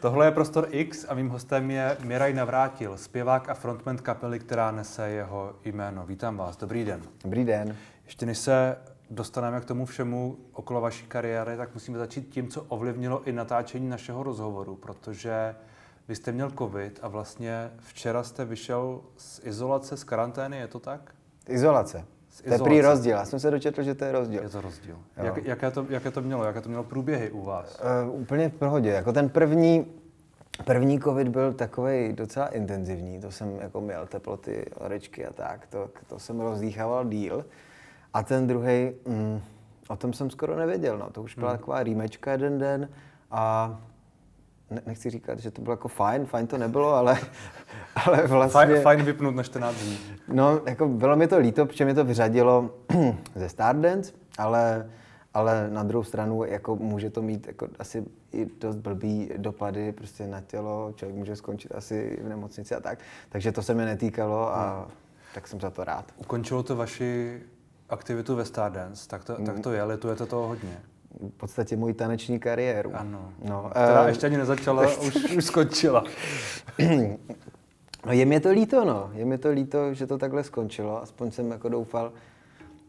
[0.00, 4.70] Tohle je Prostor X a mým hostem je Miraj Navrátil, zpěvák a frontman kapely, která
[4.70, 6.06] nese jeho jméno.
[6.06, 7.02] Vítám vás, dobrý den.
[7.24, 7.76] Dobrý den.
[8.04, 8.76] Ještě než se
[9.10, 13.88] dostaneme k tomu všemu okolo vaší kariéry, tak musíme začít tím, co ovlivnilo i natáčení
[13.88, 15.54] našeho rozhovoru, protože
[16.08, 20.78] vy jste měl covid a vlastně včera jste vyšel z izolace, z karantény, je to
[20.78, 21.14] tak?
[21.48, 22.04] Izolace.
[22.44, 23.12] To je prý rozdíl.
[23.12, 24.42] Já jsem se dočetl, že to je rozdíl.
[24.42, 24.98] Je to rozdíl.
[25.16, 26.44] Jak, jaké, to, jaké to mělo?
[26.44, 27.80] Jaké to mělo průběhy u vás?
[28.08, 28.90] Uh, úplně v pohodě.
[28.90, 29.86] Jako ten první,
[30.64, 33.20] první covid byl takový docela intenzivní.
[33.20, 35.66] To jsem jako měl teploty, horečky a tak.
[35.66, 37.44] To, to jsem rozdýchával díl.
[38.14, 39.40] A ten druhý, mm,
[39.88, 40.98] o tom jsem skoro nevěděl.
[40.98, 41.10] No.
[41.10, 41.58] To už byla hmm.
[41.58, 42.88] taková rýmečka jeden den
[43.30, 43.80] a
[44.70, 47.18] ne, nechci říkat, že to bylo jako fajn, fajn to nebylo, ale,
[48.06, 48.66] ale vlastně...
[48.66, 49.98] Fajn, fajn vypnout na 14 dní.
[50.28, 52.70] No, jako bylo mi to líto, protože mi to vyřadilo
[53.34, 54.90] ze Stardance, ale,
[55.34, 60.26] ale na druhou stranu jako může to mít jako asi i dost blbý dopady prostě
[60.26, 62.98] na tělo, člověk může skončit asi v nemocnici a tak.
[63.28, 64.90] Takže to se mi netýkalo a hmm.
[65.34, 66.12] tak jsem za to rád.
[66.16, 67.40] Ukončilo to vaši
[67.88, 70.80] aktivitu ve Stardance, tak to, tak to je, litujete toho hodně
[71.18, 72.90] v podstatě moji taneční kariéru.
[72.94, 73.32] Ano.
[73.44, 76.04] No, Která uh, ještě ani nezačala, už, už skončila.
[78.06, 79.10] no je mi to líto, no.
[79.14, 81.02] Je mi to líto, že to takhle skončilo.
[81.02, 82.12] Aspoň jsem jako doufal,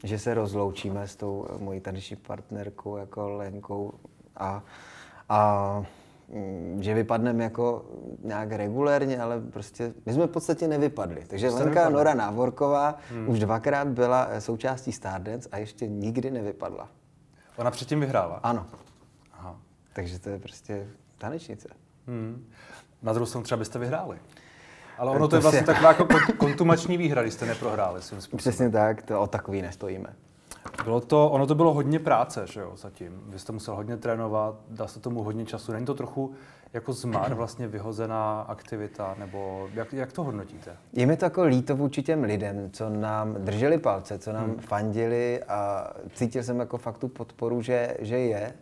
[0.03, 3.93] že se rozloučíme s tou mojí taneční partnerkou, jako Lenkou.
[4.37, 4.63] A,
[5.29, 5.83] a
[6.29, 7.85] mm, že vypadneme jako
[8.23, 11.23] nějak regulérně, ale prostě my jsme v podstatě nevypadli.
[11.27, 11.93] Takže Lenka nevypadli.
[11.93, 13.29] Nora Návorková hmm.
[13.29, 16.89] už dvakrát byla součástí Stardance a ještě nikdy nevypadla.
[17.55, 18.39] Ona předtím vyhrála?
[18.43, 18.65] Ano.
[19.33, 19.55] Aha.
[19.93, 21.69] Takže to je prostě tanečnice.
[22.07, 22.47] Hmm.
[23.01, 24.19] Na druhou stranu třeba byste vyhráli.
[24.97, 26.07] Ale ono to, to je vlastně taková jako
[26.37, 28.37] kontumační výhra, když jste neprohráli svým způsobem.
[28.37, 30.15] Přesně tak, to o takový nestojíme.
[30.83, 33.21] Bylo to, ono to bylo hodně práce, že jo, zatím.
[33.27, 35.71] Vy jste musel hodně trénovat, dal se tomu hodně času.
[35.71, 36.33] Není to trochu
[36.73, 40.77] jako zmar vlastně vyhozená aktivita, nebo jak, jak to hodnotíte?
[40.93, 44.59] Je mi to jako líto vůči těm lidem, co nám drželi palce, co nám hmm.
[44.59, 48.53] fandili a cítil jsem jako fakt tu podporu, že, že je.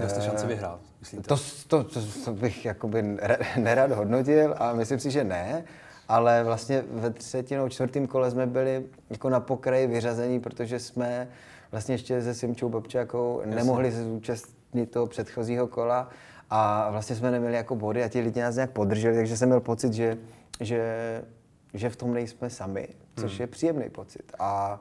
[0.00, 1.28] Že jste šance vyhrát, myslíte?
[1.28, 1.36] To,
[1.68, 3.18] to, to, to bych jakoby
[3.56, 5.64] nerad hodnotil a myslím si, že ne,
[6.08, 11.28] ale vlastně ve třetinou, čtvrtém kole jsme byli jako na pokraji vyřazení, protože jsme
[11.70, 16.08] vlastně ještě se Simčou Bobčákou nemohli se zúčastnit toho předchozího kola
[16.54, 19.60] a vlastně jsme neměli jako body a ti lidi nás nějak podrželi, takže jsem měl
[19.60, 20.18] pocit, že,
[20.60, 21.22] že,
[21.74, 23.40] že v tom nejsme sami, což hmm.
[23.40, 24.32] je příjemný pocit.
[24.38, 24.80] A,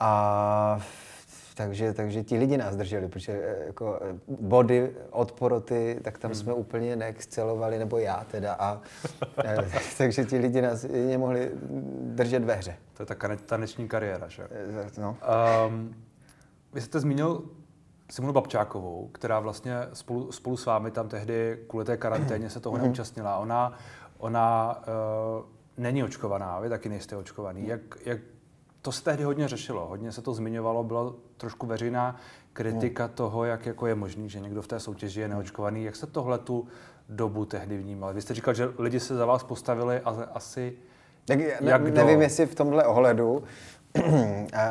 [0.00, 0.80] a
[1.54, 6.30] takže, takže ti lidi nás drželi, protože eh, jako eh, body od poroty, tak tam
[6.30, 6.40] hmm.
[6.40, 8.52] jsme úplně neexcelovali, nebo já teda.
[8.52, 8.80] A,
[9.44, 9.56] eh,
[9.98, 11.50] takže ti lidi nás nemohli
[12.00, 12.76] držet ve hře.
[12.94, 14.48] To je ta taneční kariéra, že?
[14.98, 15.16] No.
[15.68, 15.94] Um,
[16.72, 17.42] vy jste zmínil
[18.10, 22.76] Simonu Babčákovou, která vlastně spolu, spolu s vámi tam tehdy kvůli té karanténě se toho
[22.76, 22.84] mhm.
[22.84, 23.36] neúčastnila.
[23.36, 23.72] Ona,
[24.18, 24.76] ona
[25.38, 25.44] uh,
[25.76, 27.66] není očkovaná, vy taky nejste očkovaný.
[27.66, 28.18] Jak, jak
[28.82, 32.16] to se tehdy hodně řešilo, hodně se to zmiňovalo, byla trošku veřejná
[32.52, 33.12] kritika no.
[33.14, 35.84] toho, jak jako je možný, že někdo v té soutěži je neočkovaný.
[35.84, 36.68] Jak se tohle tu
[37.08, 38.14] dobu tehdy vnímal?
[38.14, 40.76] Vy jste říkal, že lidi se za vás postavili a asi
[41.26, 43.42] tak ne, jak nevím, jestli v tomhle ohledu,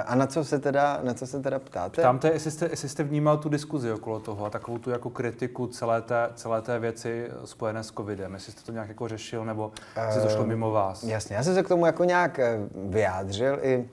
[0.06, 2.02] a na co se teda, na co se teda ptáte?
[2.02, 5.10] Ptám te, jestli jste, jestli jste vnímal tu diskuzi okolo toho a takovou tu jako
[5.10, 8.34] kritiku celé té, celé té věci spojené s covidem.
[8.34, 9.72] Jestli jste to nějak jako řešil, nebo
[10.06, 11.04] jestli to šlo ehm, mimo vás?
[11.04, 12.60] Jasně, já jsem se k tomu jako nějak eh,
[12.90, 13.90] vyjádřil i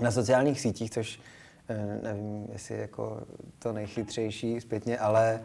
[0.00, 1.20] na sociálních sítích, což
[1.68, 3.22] eh, nevím, jestli je jako
[3.58, 5.40] to nejchytřejší zpětně, ale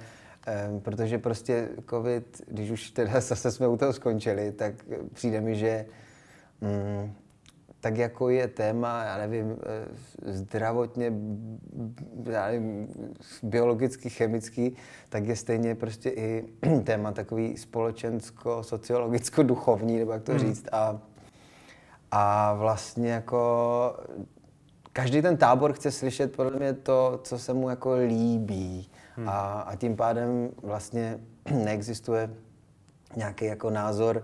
[0.81, 4.74] protože prostě covid, když už teda zase jsme u toho skončili, tak
[5.13, 5.86] přijde mi, že
[6.59, 7.16] um,
[7.80, 11.14] tak jako je téma, já nevím, eh, zdravotně,
[12.32, 12.88] já nevím,
[13.44, 14.76] biologicky, chemický,
[15.10, 16.44] tak je stejně prostě i
[16.84, 20.40] téma takový společensko, sociologicko, duchovní, nebo jak to hmm.
[20.40, 20.66] říct.
[20.72, 21.00] A,
[22.12, 23.96] a vlastně jako
[24.94, 28.90] každý ten tábor chce slyšet podle mě to, co se mu jako líbí.
[29.16, 29.30] Hmm.
[29.30, 31.20] A, a tím pádem vlastně
[31.52, 32.30] neexistuje
[33.16, 34.24] nějaký jako názor,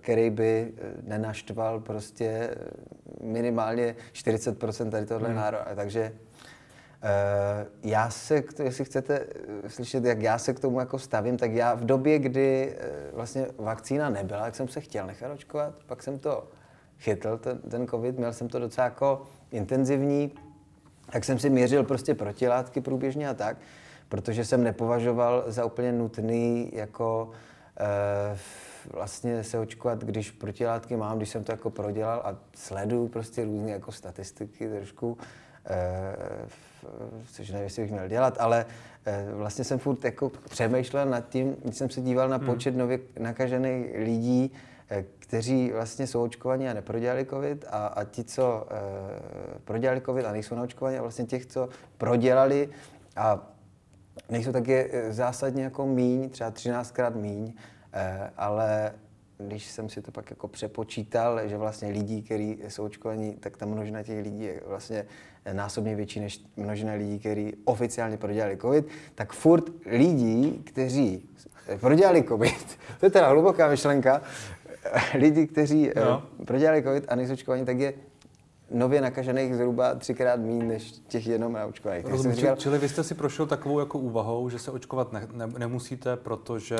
[0.00, 2.56] který by eh, nenaštval prostě eh,
[3.22, 5.36] minimálně 40% tady tohle hmm.
[5.36, 5.66] národa.
[5.74, 6.12] Takže
[7.82, 9.26] já se, jestli chcete
[9.66, 12.76] slyšet, jak já se k tomu jako stavím, tak já v době, kdy
[13.12, 16.48] vlastně vakcína nebyla, tak jsem se chtěl nechat očkovat, pak jsem to
[16.98, 20.32] chytl, ten, ten covid, měl jsem to docela jako intenzivní,
[21.12, 23.56] tak jsem si měřil prostě protilátky průběžně a tak,
[24.08, 27.30] protože jsem nepovažoval za úplně nutný jako
[27.80, 28.38] uh,
[28.92, 33.70] vlastně se očkovat, když protilátky mám, když jsem to jako prodělal a sleduju prostě různé
[33.70, 35.18] jako statistiky trošku,
[35.70, 36.16] e,
[37.32, 38.66] což nevím, jestli bych měl dělat, ale
[39.06, 42.46] eh, vlastně jsem furt jako přemýšlel nad tím, když jsem se díval na Hmm.
[42.46, 44.52] počet nově nakažených lidí,
[44.90, 50.26] eh, kteří vlastně jsou očkovaní a neprodělali covid a, a ti, co eh, prodělali covid
[50.26, 51.68] a nejsou naočkovaní a vlastně těch, co
[51.98, 52.68] prodělali
[53.16, 53.48] a
[54.30, 57.62] nejsou tak je eh, zásadně jako míň, třeba 13krát míň, eh,
[58.36, 58.92] ale
[59.38, 63.66] když jsem si to pak jako přepočítal, že vlastně lidí, kteří jsou očkovaní, tak ta
[63.66, 65.06] množina těch lidí je vlastně
[65.52, 71.28] násobně větší než množina lidí, kteří oficiálně prodělali covid, tak furt lidí, kteří
[71.80, 74.22] prodělali covid, to je teda hluboká myšlenka,
[75.14, 76.22] lidi, kteří eh, No.
[76.44, 77.94] prodělali covid a nejsou očkovaní, tak je
[78.70, 82.06] nově nakažených zhruba třikrát méně než těch jenom naočkovaných.
[82.06, 85.28] Rozumím, říkal, čili, čili vy jste si prošel takovou jako úvahou, že se očkovat ne,
[85.32, 86.78] ne, nemusíte, protože...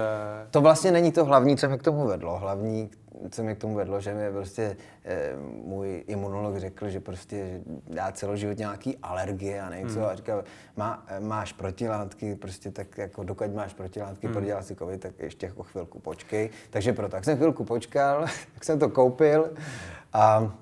[0.50, 2.38] To vlastně není to hlavní, co mě k tomu vedlo.
[2.38, 2.90] Hlavní,
[3.30, 5.32] co mě k tomu vedlo, že mi prostě eh,
[5.64, 10.08] můj imunolog řekl, že prostě dá celoživotně nějaký alergie a nevím co.
[10.08, 10.44] A říkal,
[10.76, 14.34] má, máš protilátky, prostě tak jako dokud máš protilátky, hmm.
[14.34, 16.50] prodělal si covid, tak ještě jako chvilku počkej.
[16.70, 19.50] Takže proto, tak jsem chvilku počkal, tak jsem to koupil
[20.12, 20.52] a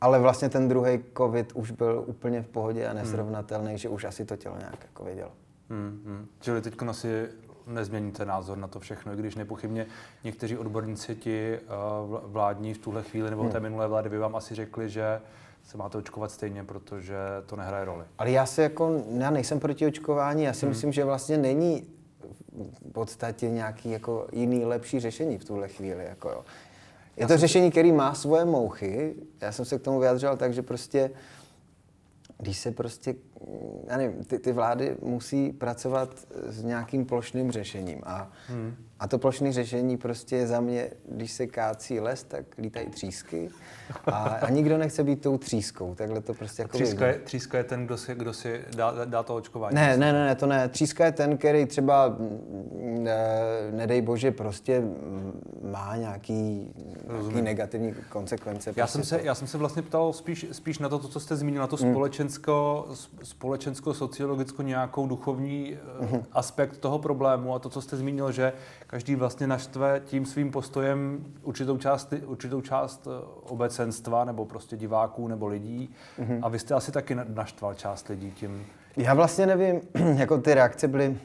[0.00, 4.24] ale vlastně ten druhý covid už byl úplně v pohodě a nesrovnatelný, že už asi
[4.24, 5.30] to tělo nějak jako vědělo.
[5.70, 6.26] Hmm, hmm.
[6.40, 7.28] Čili teď asi
[7.66, 9.86] nezměníte názor na to všechno, i když nepochybně
[10.24, 14.54] někteří odborníci ti uh, vládní v tuhle chvíli nebo té minulé vlády by vám asi
[14.54, 15.20] řekli, že
[15.62, 18.04] se máte očkovat stejně, protože to nehraje roli.
[18.18, 20.70] Ale já se jako, já nejsem proti očkování, já si hmm.
[20.70, 21.86] myslím, že vlastně není
[22.88, 26.04] v podstatě nějaký jako jiný lepší řešení v tuhle chvíli.
[26.04, 26.44] Jako jo.
[27.16, 29.14] Je to řešení, který má svoje mouchy.
[29.40, 31.10] Já jsem se k tomu vyjadřoval tak, že prostě
[32.38, 33.14] když se prostě,
[33.86, 36.10] já nevím, ty, ty vlády musí pracovat
[36.46, 38.74] s nějakým plošným řešením a, hmm.
[39.00, 43.50] a to plošné řešení prostě je za mě, když se kácí les, tak lítají třísky
[44.06, 47.64] a, a nikdo nechce být tou třískou, takhle to prostě jako Tříska je, tříska je
[47.64, 49.74] ten, kdo si, kdo si dá, dá to očkování.
[49.74, 50.68] Ne, ne, ne, ne, to ne.
[50.68, 53.06] Tříska je ten, který třeba, mm,
[53.70, 54.82] nedej bože, prostě
[55.70, 56.72] má nějaký,
[57.08, 58.70] nějaký negativní konsekvence.
[58.70, 61.08] Já prostě jsem, se, to- já jsem se vlastně ptal spíš, spíš na to, to,
[61.08, 61.92] co jste zmínil, na to Hmm.
[61.92, 63.29] společensko, společensko,
[63.92, 66.14] sociologicko nějakou duchovní Mhm.
[66.14, 68.52] uh aspekt toho problému a to, co jste zmínil, že
[68.86, 75.28] každý vlastně naštve tím svým postojem určitou část, určitou část eh, obecenstva nebo prostě diváků
[75.28, 76.38] nebo lidí Mhm.
[76.42, 78.66] a vy jste asi taky na- naštval část lidí tím.
[78.96, 79.80] Já vlastně nevím,
[80.16, 81.18] jako ty reakce byly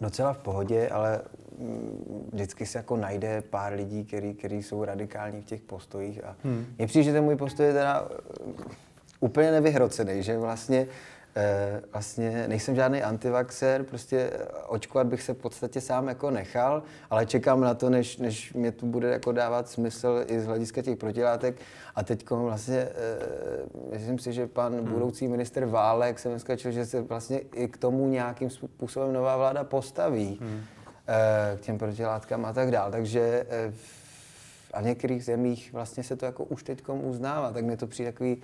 [0.00, 1.20] docela v pohodě, ale
[1.58, 6.36] mm, vždycky se jako najde pár lidí, který, který jsou radikální v těch postojích a
[6.44, 6.66] hmm.
[6.78, 8.52] mně přijde, že ten můj postoj je teda eh,
[9.20, 10.86] úplně nevyhrocený, že vlastně
[11.36, 16.82] eh, vlastně nejsem žádný antivaxer, prostě eh, očkovat bych se v podstatě sám jako nechal,
[17.10, 20.82] ale čekám na to, než, než mě to bude jako dávat smysl i z hlediska
[20.82, 21.56] těch protilátek.
[21.94, 22.90] A teď vlastně, eh,
[23.92, 24.92] myslím si, že pan hmm.
[24.92, 29.36] budoucí minister Válek jsem dneska četl, že se vlastně i k tomu nějakým způsobem nová
[29.36, 30.38] vláda postaví.
[30.40, 30.60] Hmm.
[31.56, 32.90] K těm protilátkám a tak dál.
[32.90, 34.00] Takže v-
[34.72, 38.12] a v některých zemích vlastně se to jako už teď uznává, tak mě to přijde
[38.12, 38.42] takový,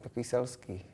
[0.00, 0.84] takový selský.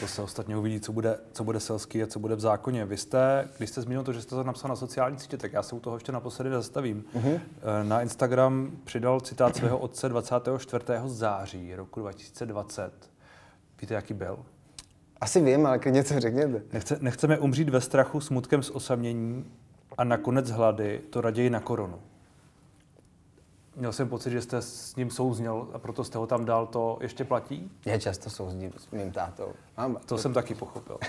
[0.00, 2.84] To se ostatně uvidí, co bude, co bude selský a co bude v zákoně.
[2.84, 5.62] Vy jste, když jste zmínil to, že jste to napsal na sociální sítě, tak já
[5.62, 7.04] se u toho ještě naposledy zastavím.
[7.14, 7.40] Uh-huh.
[7.82, 10.84] Na Instagram přidal citát svého otce 24.
[11.06, 13.10] září roku 2020.
[13.80, 14.38] Víte, jaký byl?
[15.20, 16.62] Asi vím, ale klidně to řekněte.
[16.72, 19.44] Nechce, nechceme umřít ve strachu, smutkem z osamění
[19.98, 22.00] a nakonec hlady, to raději na koronu.
[23.80, 26.66] Měl jsem pocit, že jste s ním souzněl a proto jste ho tam dal.
[26.66, 27.70] To ještě platí?
[27.84, 29.52] Já často souzdím s mým tátou.
[29.76, 30.98] Mám, To jsem taky pochopil.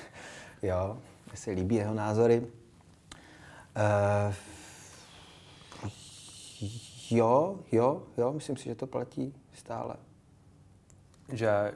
[0.64, 0.98] Jo,
[1.28, 2.48] mně se líbí jeho názory.
[4.30, 4.34] Uh,
[7.12, 9.96] jo, jo, jo, myslím si, že to platí stále.
[11.34, 11.72] Že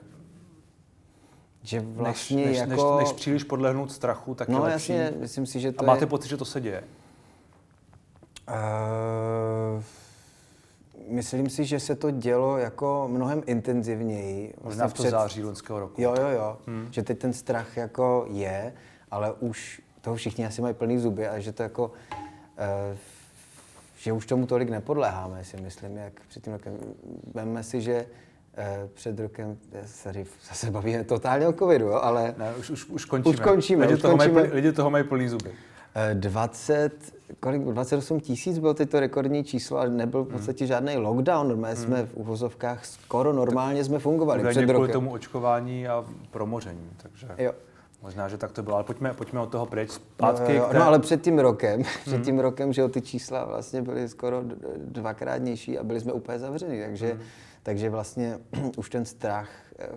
[1.64, 2.98] Že než, vlastně než, jako...
[3.00, 4.94] než, než příliš podlehnout strachu, tak je no lepší.
[4.94, 6.08] jasně, myslím si, že to A máte je...
[6.08, 6.84] pocit, že to se děje?
[8.50, 9.84] Uh,
[11.08, 14.54] myslím si, že se to dělo jako mnohem intenzivněji.
[14.64, 16.02] Možná v to září loňského roku.
[16.02, 16.58] Jo, jo, jo.
[16.68, 16.88] Hmm.
[16.92, 18.74] Že teď ten strach jako je,
[19.12, 22.98] ale už toho všichni asi mají plný zuby a že to jako, uh,
[23.98, 26.78] že už tomu tolik nepodléháme, si myslím, jak před tím rokem.
[27.34, 28.06] Vemme si, že
[28.58, 29.58] uh, před rokem,
[30.04, 33.34] tady zase bavíme totálně o covidu, jo, ale Ne, už, už, už končíme.
[33.34, 34.42] Už končíme, Lidi, už toho končíme.
[34.42, 35.52] Mají, lidi toho mají plný zuby.
[35.98, 36.92] Eh, 20,
[37.40, 40.30] kolik, 28 tisíc bylo teď to rekordní číslo a nebyl Hmm.
[40.30, 41.48] v podstatě žádný lockdown.
[41.48, 44.94] Normálně jsme v uvozovkách skoro normálně jsme fungovali před kvůli rokem.
[44.94, 46.90] tomu očkování a promoření.
[46.98, 47.52] Takže Jo.
[48.02, 50.54] Možná, že tak to bylo, ale pojďme, pojďme od toho pryč zpátky.
[50.54, 53.82] No, jo, no ale před tím rokem, před tím rokem, že jo, ty čísla vlastně
[53.82, 54.44] byly skoro
[54.78, 57.22] dvakrát nižší a byli jsme úplně zavření, takže, hmm.
[57.64, 58.40] takže vlastně
[58.78, 59.50] už ten strach,
[59.80, 59.90] eh,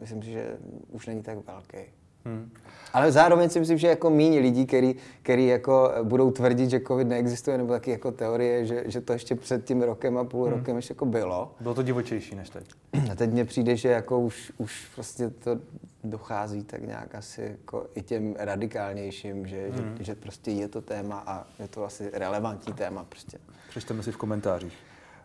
[0.00, 0.56] myslím si, že
[0.90, 1.78] už není tak velký.
[2.26, 2.50] Hmm.
[2.92, 7.08] Ale zároveň si myslím, že jako míní lidí, který, který jako budou tvrdit, že covid
[7.08, 10.54] neexistuje, nebo taky jako teorie, že, že to ještě před tím rokem a půl hmm.
[10.54, 11.54] rokem ještě jako bylo.
[11.60, 12.70] Bylo to divočejší než teď.
[13.12, 15.58] A teď mně přijde, že jako už, už vlastně to
[16.04, 19.96] dochází tak nějak asi jako i těm radikálnějším, že, hmm.
[19.98, 23.38] že, že prostě je to téma a je to asi relevantní téma prostě.
[23.68, 24.78] Přečteme si v komentářích.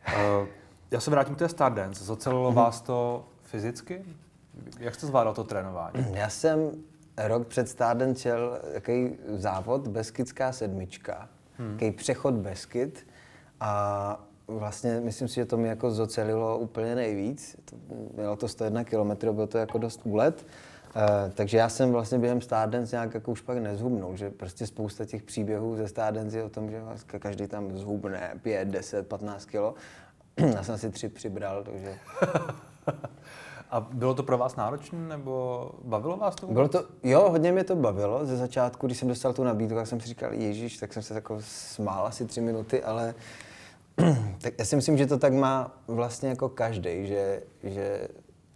[0.08, 0.48] Uh,
[0.92, 2.04] já se vrátím k té Stardance.
[2.04, 2.56] Zocelilo hmm.
[2.56, 4.06] vás to fyzicky?
[4.80, 6.06] Jak jste zvládal to trénování?
[6.14, 6.72] Já jsem
[7.18, 11.72] rok před Stardance šel takový závod Beskidská sedmička, hmm.
[11.72, 13.08] takový přechod Beskyd
[13.60, 17.58] a vlastně myslím si, že to mi jako zocelilo úplně nejvíc.
[17.66, 17.76] To,
[18.16, 20.46] bylo to 101 km, bylo to jako dost úlet.
[20.96, 25.06] Uh, takže já jsem vlastně během Stardance nějak jako už pak nezhubnul, že prostě spousta
[25.06, 29.46] těch příběhů ze Stardance je o tom, že vlastně každý tam zhubne 5, 10, 15
[29.46, 29.76] kilo.
[30.38, 31.96] já jsem si tři přibral, takže...
[33.72, 36.48] A bylo to pro vás náročné, nebo bavilo vás to?
[36.48, 38.26] Bylo to, jo, hodně mě to bavilo.
[38.26, 41.14] Ze začátku, když jsem dostal tu nabídku, tak jsem si říkal, Ježíš, tak jsem se
[41.14, 43.16] jako smál asi tři minuty, ale
[44.42, 48.08] tak já si myslím, že to tak má vlastně jako každý, že, že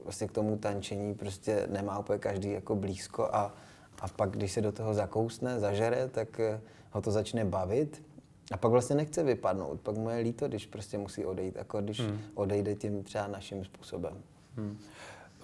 [0.03, 3.53] vlastně k tomu tančení prostě nemá úplně každý jako blízko a,
[4.01, 8.03] a pak, když se do toho zakousne, zažere, tak eh, ho to začne bavit
[8.51, 9.81] a pak vlastně nechce vypadnout.
[9.81, 12.19] Pak mu je líto, když prostě musí odejít, jako když hmm.
[12.33, 14.13] odejde tím třeba naším způsobem.
[14.57, 14.77] Hmm.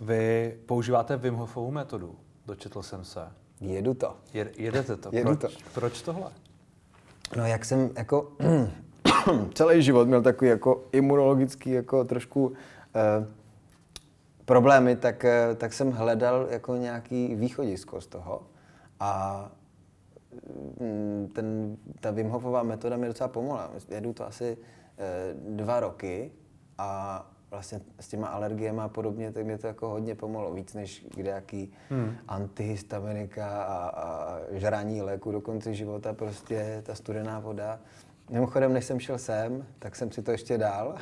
[0.02, 2.16] Vy používáte Wim Hofovu metodu,
[2.46, 3.28] dočetl jsem se.
[3.62, 4.18] Jedu to.
[4.34, 5.10] Je, jedete to.
[5.14, 5.70] Jedu proč, to.
[5.74, 6.32] proč tohle?
[7.38, 8.32] No jak jsem jako
[9.54, 12.54] celý život měl takový jako imunologický jako trošku
[12.96, 13.28] eh,
[14.46, 18.42] problémy, tak, eh, tak jsem hledal jako nějaký východisko z toho
[19.00, 19.52] a
[20.80, 23.72] mm, ten, ta Wim Hofová metoda mi docela pomohla.
[23.90, 24.58] Jedu to asi
[24.98, 26.32] eh, dva roky
[26.78, 30.54] a vlastně s těma alergiemi a podobně, tak mě to jako hodně pomohlo.
[30.54, 32.16] Víc než kdejaký hmm.
[32.28, 37.80] antihistaminika a, a žrání léku do konce života, prostě ta studená voda.
[38.30, 40.96] Mimochodem, než jsem šel sem, tak jsem si to ještě dal.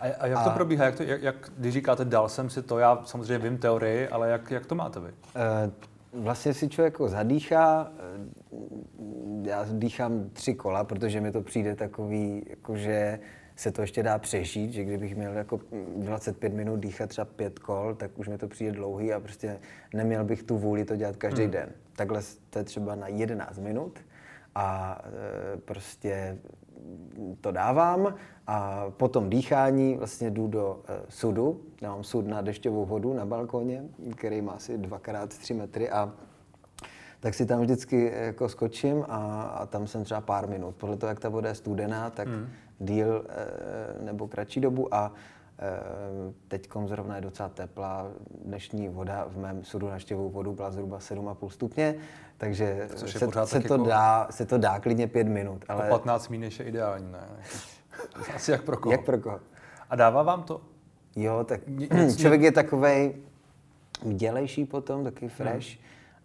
[0.00, 0.84] A, a jak a, to probíhá?
[0.84, 4.30] Jak, to, jak, jak, když říkáte, dal jsem si to, já samozřejmě vím teorii, ale
[4.30, 5.08] jak, jak to máte vy?
[5.08, 8.60] Uh, vlastně si člověk jako zadýchá, eh,
[9.42, 13.18] já dýchám tři kola, protože mi to přijde takový, jakože
[13.56, 15.60] se to ještě dá přežít, že kdybych měl jako
[15.96, 19.58] 25 minut dýchat třeba pět kol, tak už mi to přijde dlouhý a prostě
[19.94, 21.50] neměl bych tu vůli to dělat každý hmm.
[21.50, 21.68] den.
[21.96, 22.20] Takhle
[22.50, 23.98] to je třeba na 11 minut
[24.54, 24.98] a
[25.54, 26.38] e, prostě
[27.40, 28.14] to dávám
[28.46, 33.84] a potom dýchání vlastně jdu do e, sudu, dávám sud na dešťovou vodu na balkoně,
[34.16, 36.12] který má asi 2x3 metry a
[37.20, 40.74] tak si tam vždycky jako skočím a, a tam jsem třeba pár minut.
[40.76, 45.12] Podle toho, jak ta voda je studená, tak hmm díl eh, nebo kratší dobu a
[45.58, 48.06] eh, teď zrovna je docela teplá.
[48.44, 51.94] Dnešní voda v mém sudu na štěvou vodu byla zhruba 7,5 stupně,
[52.36, 53.08] takže se,
[53.46, 53.76] se, to jako...
[53.76, 55.64] dá, se to dá klidně 5 minut.
[55.68, 55.86] Ale...
[55.86, 57.28] O 15 minut je ideální, ne?
[58.34, 58.92] Asi jak pro koho.
[58.92, 59.40] Jak pro koho.
[59.90, 60.60] A dává vám to?
[61.16, 61.60] Jo, tak
[62.16, 63.14] člověk je takovej
[64.02, 65.68] dělejší potom, taky fresh.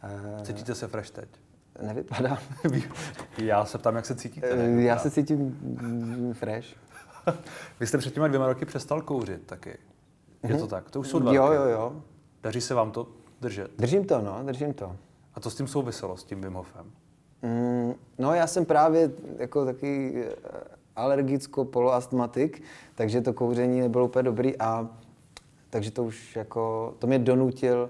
[0.01, 0.46] Hmm.
[0.46, 1.29] Cítíte se fresh teď?
[1.81, 2.38] Nevypadám.
[3.38, 4.55] Já se ptám, jak se cítíte.
[4.55, 4.81] Ne?
[4.83, 5.57] Já se cítím
[6.33, 6.67] fresh.
[7.79, 9.77] Vy jste před těma dvěma roky přestal kouřit taky.
[10.43, 10.67] Je to mhm.
[10.67, 10.91] tak?
[10.91, 12.03] To už jsou dva Jo, jo, jo.
[12.43, 13.07] Daří se vám to
[13.41, 13.71] držet?
[13.77, 14.95] Držím to, no, držím to.
[15.36, 16.91] A to s tím souviselo, s tím Wim Hofem?
[17.41, 20.36] Mm, no já jsem právě jako taky eh,
[20.95, 22.62] alergicko-poloastmatik,
[22.95, 24.89] takže to kouření nebylo úplně dobrý a
[25.69, 27.89] takže to už jako, to mě donutil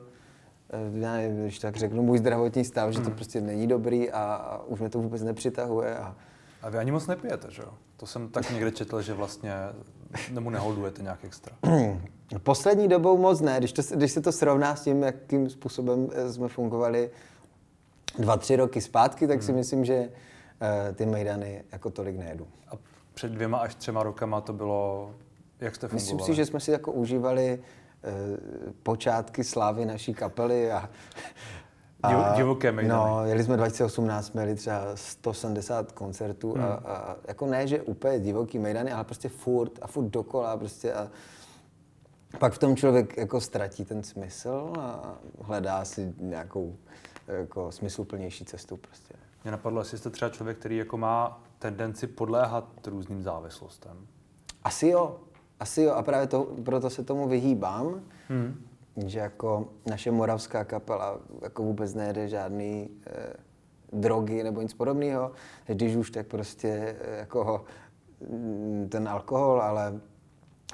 [0.94, 2.94] já nevím, když tak řeknu, můj zdravotní stav, hmm.
[2.94, 3.16] že to hmm.
[3.16, 5.98] prostě není dobrý a, a už mě to vůbec nepřitahuje.
[5.98, 6.16] A,
[6.62, 7.74] a vy ani moc nepijete, že jo?
[7.98, 9.54] To jsem tak někde četl, že vlastně
[10.32, 11.56] nemu neholdujete nějak extra.
[12.44, 13.56] Poslední dobou moc ne.
[13.58, 17.10] Když, to, když se to srovná s tím, jakým způsobem eh, jsme fungovali
[18.20, 19.46] dva, tři roky zpátky, tak hmm.
[19.46, 22.48] si myslím, že uh, ty mejdany jako tolik nejedu.
[22.68, 22.72] A
[23.14, 25.14] před dvěma až třema rokama to bylo,
[25.60, 26.04] jak jste fungovali?
[26.04, 27.60] Myslím si, že jsme si jako užívali Eh,
[28.84, 30.89] počátky slávy naší kapely a,
[32.03, 33.00] a divoké mejdany.
[33.00, 36.63] No, jeli jsme 2018, měli třeba 170 koncertů hmm.
[36.63, 40.94] a, a, jako ne, že úplně divoký mejdany, ale prostě furt a furt dokola prostě
[40.94, 41.10] a
[42.39, 46.75] pak v tom člověk jako ztratí ten smysl a hledá si nějakou
[47.27, 49.13] jako smysluplnější cestu prostě.
[49.44, 54.08] Mě napadlo, jestli jste třeba člověk, který jako má tendenci podléhat různým závislostem.
[54.63, 55.20] Asi jo,
[55.60, 58.01] asi jo, a právě to, proto se tomu vyhýbám.
[58.30, 58.66] Hmm.
[59.06, 63.34] že jako naše moravská kapela jako vůbec nejede žádný eh,
[63.94, 65.32] drogy nebo nic podobného.
[65.66, 67.66] Když už, tak prostě eh, jako
[68.30, 70.00] mm, ten alkohol, ale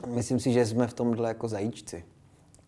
[0.08, 2.06] myslím si, že jsme v tomhle jako zajíčci.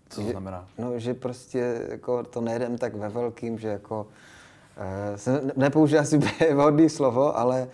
[0.09, 0.67] Co to znamená?
[0.77, 6.17] No, že prostě jako to nejedem tak ve velkým, že jako uh, jsem nepoužil asi
[6.53, 7.67] vhodný slovo, ale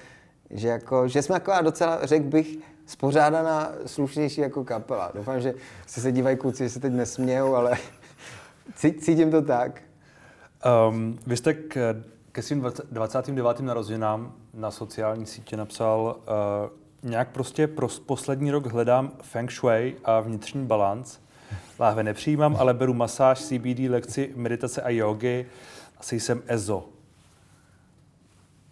[0.49, 5.11] že, jako, že jsme jako docela, řekl bych, spořádaná slušnější jako kapela.
[5.15, 5.53] Doufám, že
[5.87, 7.77] se se dívají kluci, že se teď nesmějou, ale
[8.75, 9.81] cítím to tak.
[10.89, 13.59] Um, vy jste k, ke svým 29.
[13.59, 20.19] narozeninám na sociální sítě napsal uh, nějak prostě pro poslední rok hledám feng shui a
[20.19, 21.19] vnitřní balans.
[21.79, 25.45] Láhve nepřijímám, ale beru masáž, CBD, lekci, meditace a jogy.
[25.97, 26.92] Asi jsem EZO.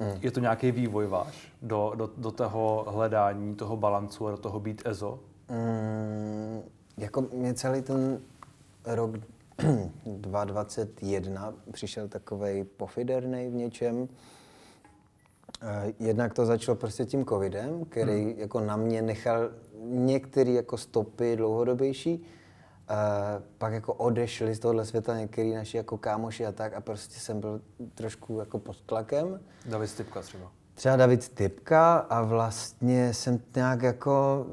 [0.01, 0.17] Hmm.
[0.21, 4.59] Je to nějaký vývoj váš do, do, do toho hledání, toho balancu a do toho
[4.59, 5.19] být EZO?
[5.47, 6.61] Hmm,
[6.97, 8.21] jako mě celý ten
[8.85, 9.11] rok
[10.05, 14.07] 2021 přišel takový pofiderný v něčem.
[15.61, 18.33] Eh, jednak to začalo prostě tím covidem, který hmm.
[18.37, 19.49] jako na mě nechal
[19.83, 22.25] některé jako stopy dlouhodobější.
[22.89, 27.19] Uh, pak jako odešli z tohohle světa některý naši jako kámoši a tak a prostě
[27.19, 27.61] jsem byl
[27.95, 29.39] trošku jako pod tlakem.
[29.65, 30.51] David Stipka třeba.
[30.73, 34.45] Třeba David Stipka a vlastně jsem nějak jako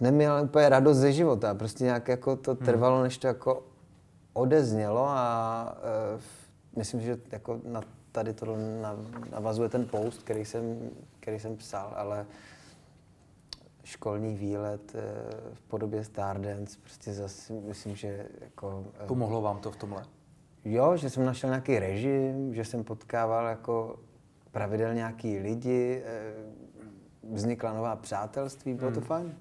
[0.00, 1.54] neměl úplně radost ze života.
[1.54, 2.64] Prostě nějak jako to hmm.
[2.64, 3.62] trvalo, než to jako
[4.32, 5.76] odeznělo a
[6.14, 6.20] uh,
[6.76, 7.82] myslím, že jako na
[8.12, 8.56] tady to
[9.30, 12.26] navazuje ten post, který jsem, který jsem psal, ale
[13.90, 15.00] školní výlet uh,
[15.54, 18.84] v podobě Stardance, prostě zase myslím, že jako...
[19.00, 20.04] Uh, Pomohlo vám to v tomhle?
[20.64, 23.98] Jo, že jsem našel nějaký režim, že jsem potkával jako
[24.52, 26.02] pravidelně nějaký lidi,
[27.32, 28.94] vznikla nová přátelství, bylo hmm.
[28.94, 29.34] to fajn.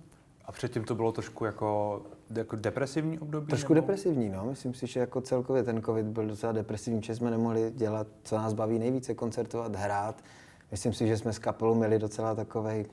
[0.46, 2.01] A předtím to bylo trošku jako,
[2.36, 3.48] jako depresivní období?
[3.48, 3.88] Trošku nebo?
[3.88, 4.46] depresivní, no.
[4.46, 8.38] Myslím si, že jako celkově ten covid byl docela depresivní, že jsme nemohli dělat, co
[8.38, 10.24] nás baví nejvíce, koncertovat, hrát.
[10.72, 12.86] Myslím si, že jsme s kapelou měli docela takový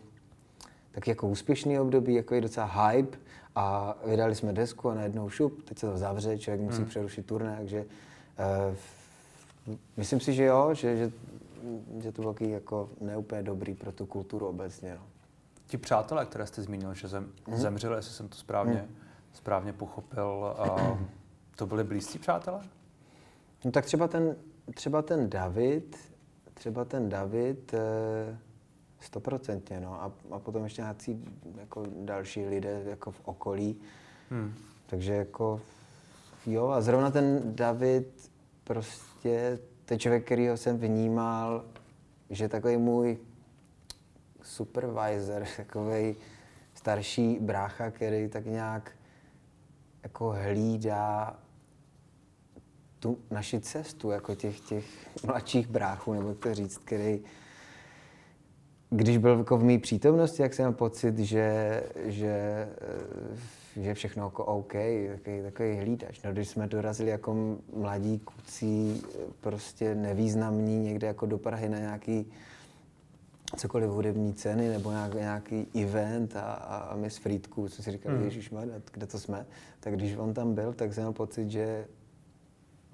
[0.96, 3.18] tak jako úspěšný období, jako je docela hype
[3.54, 6.86] a vydali jsme desku a najednou šup, teď se to zavře, člověk musí hmm.
[6.86, 7.84] přerušit turné, takže
[9.68, 11.12] uh, myslím si, že jo, že, že,
[12.02, 14.94] že to bylo jako neúplně dobrý pro tu kulturu obecně.
[14.94, 15.06] No
[15.66, 17.56] ti přátelé, které jste zmínil, že zem, mm.
[17.56, 18.96] zemřeli, jestli jsem to správně, mm.
[19.32, 20.98] správně pochopil, a
[21.56, 22.60] to byli blízcí přátelé?
[23.64, 24.36] No tak třeba ten,
[24.74, 25.96] třeba ten David,
[26.54, 28.38] třeba ten David, eh,
[29.06, 30.02] stoprocentně, no.
[30.02, 31.24] A, a potom ještě nějaký
[31.58, 33.76] jako další lidé jako v okolí.
[34.30, 34.54] Hmm.
[34.86, 35.60] Takže jako,
[36.46, 38.30] jo, a zrovna ten David
[38.64, 41.64] prostě, to je člověk, kterýho jsem vnímal,
[42.30, 43.18] že takový můj
[44.42, 46.16] supervisor, takový
[46.74, 48.92] starší brácha, který tak nějak
[50.02, 51.36] jako hlídá
[52.98, 54.84] tu naši cestu, jako těch, těch
[55.26, 57.22] mladších bráchů, nebo to říct, který,
[58.90, 62.68] když byl jako v mý přítomnosti, jak jsem měl pocit, že, že,
[63.76, 64.72] eh, že všechno jako OK,
[65.12, 66.22] takový, takový hlídač.
[66.22, 69.02] No, když jsme dorazili jako mladí kucí,
[69.40, 72.26] prostě nevýznamní, někde jako do Prahy na nějaký
[73.56, 78.18] cokoliv hudební ceny nebo nějak, nějaký event a, a my s Frýdku jsme si říkali,
[78.18, 78.24] mm.
[78.24, 78.50] Ježíš
[78.92, 79.46] kde to jsme,
[79.80, 81.86] tak když on tam byl, tak jsem měl pocit, že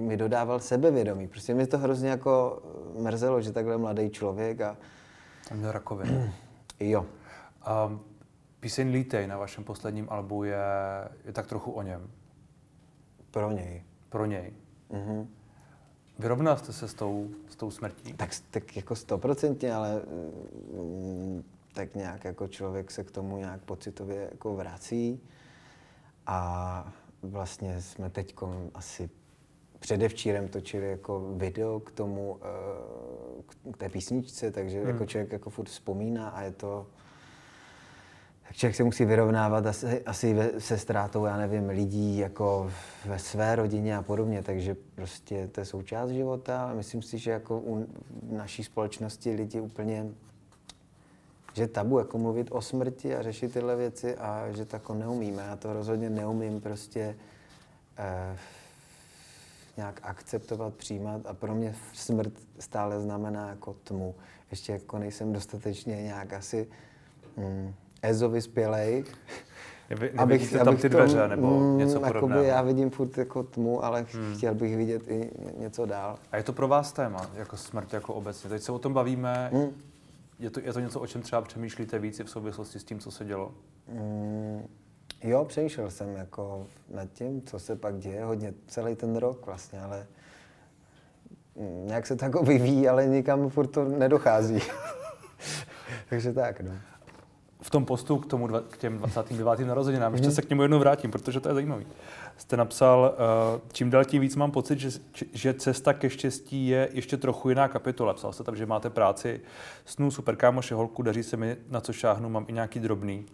[0.01, 1.29] mi dodával sebevědomí.
[1.29, 2.63] Prostě mi to hrozně jako
[2.99, 4.77] mrzelo, že takhle mladý člověk a...
[5.51, 6.33] A měl rakovinu.
[6.81, 7.07] jo.
[7.87, 8.01] Um,
[8.61, 10.65] píseň Lítej na vašem posledním albu je,
[11.25, 12.11] je tak trochu o něm.
[13.31, 13.85] Pro něj.
[14.09, 14.53] Pro něj.
[14.91, 15.27] Mm-hmm.
[16.19, 18.13] Vyrovnal jste se s tou, s tou smrtí?
[18.13, 20.03] Tak, tak jako stoprocentně, ale
[20.73, 25.21] mm, tak nějak jako člověk se k tomu nějak pocitově jako vrací.
[26.27, 28.35] A vlastně jsme teď
[28.75, 29.11] asi
[29.83, 34.89] předevčírem točili jako video k tomu, eh, k té písničce, takže hmm.
[34.89, 36.87] jako člověk jako furt vzpomíná a je to,
[38.49, 42.71] tak člověk se musí vyrovnávat asi, asi se ztrátou, já nevím, lidí jako
[43.05, 46.73] ve své rodině a podobně, takže prostě to je součást života.
[46.75, 47.87] Myslím si, že jako u
[48.31, 50.07] naší společnosti lidi úplně
[51.55, 55.43] že tabu jako mluvit o smrti a řešit tyhle věci a že to jako neumíme.
[55.43, 57.17] Já to rozhodně neumím prostě
[57.99, 58.37] eh,
[59.77, 64.15] nějak akceptovat, přijímat a pro mě smrt stále znamená jako tmu.
[64.51, 66.69] Ještě jako nejsem dostatečně nějak asi
[67.37, 69.05] hm, Ezo vyspělej.
[69.91, 72.43] Neby, abych, tam ty dveře tom, nebo mm, něco podobného?
[72.43, 74.35] Já vidím furt jako tmu, ale hmm.
[74.37, 76.19] chtěl bych vidět i něco dál.
[76.33, 78.51] A je to pro vás téma, jako smrt jako obecně?
[78.51, 79.51] Teď se o tom bavíme.
[79.53, 79.71] Hmm.
[80.39, 83.11] Je, to, je to něco, o čem třeba přemýšlíte víc v souvislosti s tím, co
[83.11, 83.55] se dělo?
[83.89, 84.63] Hmm.
[85.23, 89.81] Jo, přemýšlel jsem jako nad tím, co se pak děje, hodně celý ten rok vlastně,
[89.81, 90.07] ale
[91.85, 94.59] nějak se to jako vyvíjí, ale nikam furt to nedochází.
[96.09, 96.73] Takže tak, no.
[97.63, 99.69] V tom postu k, tomu, k těm 29.
[99.69, 101.87] narozeninám, ještě se k němu jednou vrátím, protože to je zajímavý.
[102.37, 103.15] Jste napsal,
[103.55, 104.91] uh, čím dál tím víc mám pocit, že,
[105.33, 108.15] že cesta ke štěstí je ještě trochu jiná kapitola.
[108.15, 109.41] Psal jste tam, že máte práci,
[109.85, 113.27] snů, super kámoše, holku, daří se mi, na co šáhnu, mám i nějaký drobný.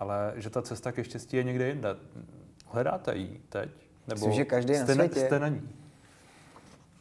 [0.00, 1.96] Ale že ta cesta ke štěstí je někde jinde.
[2.66, 3.70] Hledáte ji teď?
[4.08, 5.20] Nebo Myslím, že každý jste na světě.
[5.20, 5.68] Jste na ní?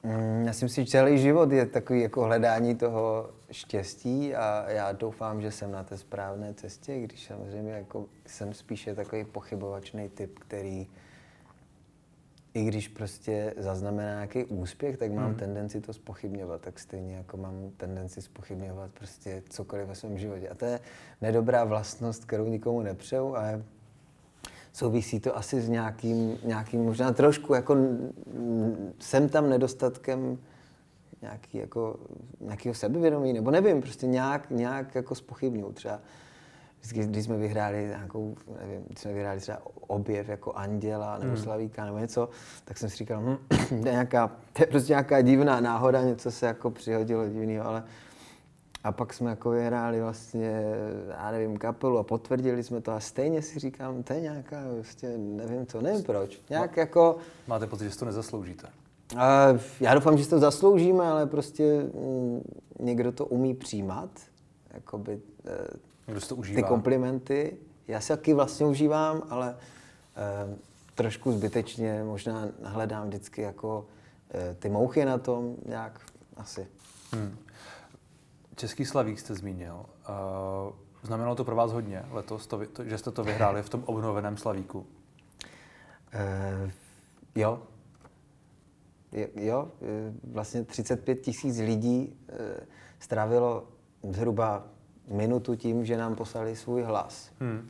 [0.03, 4.91] Mm, já si myslím, že celý život je takový jako hledání toho štěstí a já
[4.91, 10.39] doufám, že jsem na té správné cestě, když samozřejmě jako jsem spíše takový pochybovačný typ,
[10.39, 10.87] který
[12.53, 15.35] i když prostě zaznamená nějaký úspěch, tak mám hmm.
[15.35, 20.49] tendenci to spochybňovat, tak stejně jako mám tendenci spochybňovat prostě cokoliv ve svém životě.
[20.49, 20.79] A to je
[21.21, 23.63] nedobrá vlastnost, kterou nikomu nepřeju, ale
[24.73, 27.77] souvisí to asi s nějakým, nějakým možná trošku jako
[28.99, 30.37] jsem tam nedostatkem
[31.21, 31.99] nějaký jako,
[32.41, 35.71] nějakého sebevědomí, nebo nevím, prostě nějak, nějak jako spochybňuju.
[35.71, 35.99] Třeba
[36.81, 41.43] vždycky, když jsme vyhráli nějakou, nevím, když jsme vyhráli třeba objev jako Anděla nebo hmm.
[41.43, 42.29] Slavíka nebo něco,
[42.65, 43.37] tak jsem si říkal, hm,
[43.69, 47.83] to, je nějaká, to je prostě nějaká divná náhoda, něco se jako přihodilo divného, ale
[48.83, 50.63] a pak jsme jako vyhráli vlastně,
[51.09, 55.17] já nevím, kapelu a potvrdili jsme to a stejně si říkám, to je nějaká, prostě
[55.17, 56.41] nevím co, nevím proč.
[56.49, 57.17] Nějak Má, jako...
[57.47, 58.67] Máte pocit, že to nezasloužíte?
[59.17, 59.47] A
[59.79, 62.41] já doufám, že si to zasloužíme, ale prostě m, mm,
[62.79, 64.09] někdo to umí přijímat,
[64.73, 65.19] jakoby,
[66.09, 66.55] e, někdo to užívá.
[66.55, 67.57] ty komplimenty.
[67.87, 70.57] Já si taky vlastně užívám, ale e,
[70.95, 73.85] trošku zbytečně možná hledám vždycky jako
[74.33, 76.01] e, ty mouchy na tom nějak
[76.37, 76.67] asi.
[77.13, 77.37] Hmm.
[78.55, 79.75] Český slavík jste zmínil.
[79.75, 83.83] Uh, znamenalo to pro vás hodně letos, to, to, že jste to vyhráli v tom
[83.85, 84.79] obnoveném slavíku?
[84.79, 84.85] Uh,
[87.35, 87.61] jo.
[89.35, 89.71] Jo,
[90.23, 92.35] vlastně 35 tisíc lidí uh,
[92.99, 93.67] strávilo
[94.09, 94.67] zhruba
[95.09, 97.31] minutu tím, že nám poslali svůj hlas.
[97.39, 97.69] Hmm.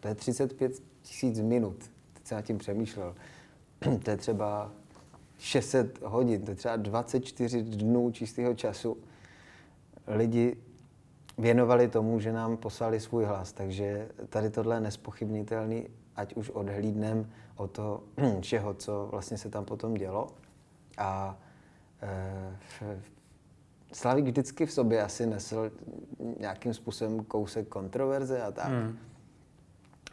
[0.00, 1.90] To je 35 tisíc minut.
[2.12, 3.14] Teď jsem nad tím přemýšlel.
[4.04, 4.70] to je třeba
[5.38, 8.96] 600 hodin, to je třeba 24 dnů čistého času
[10.06, 10.56] lidi
[11.38, 13.52] věnovali tomu, že nám poslali svůj hlas.
[13.52, 18.02] Takže tady tohle je nespochybnitelný, ať už odhlídnem o to
[18.40, 20.28] všeho, co vlastně se tam potom dělo.
[20.98, 21.38] A
[22.02, 22.56] e,
[23.92, 25.70] Slavík vždycky v sobě asi nesl
[26.38, 28.68] nějakým způsobem kousek kontroverze a tak.
[28.68, 28.98] Hmm.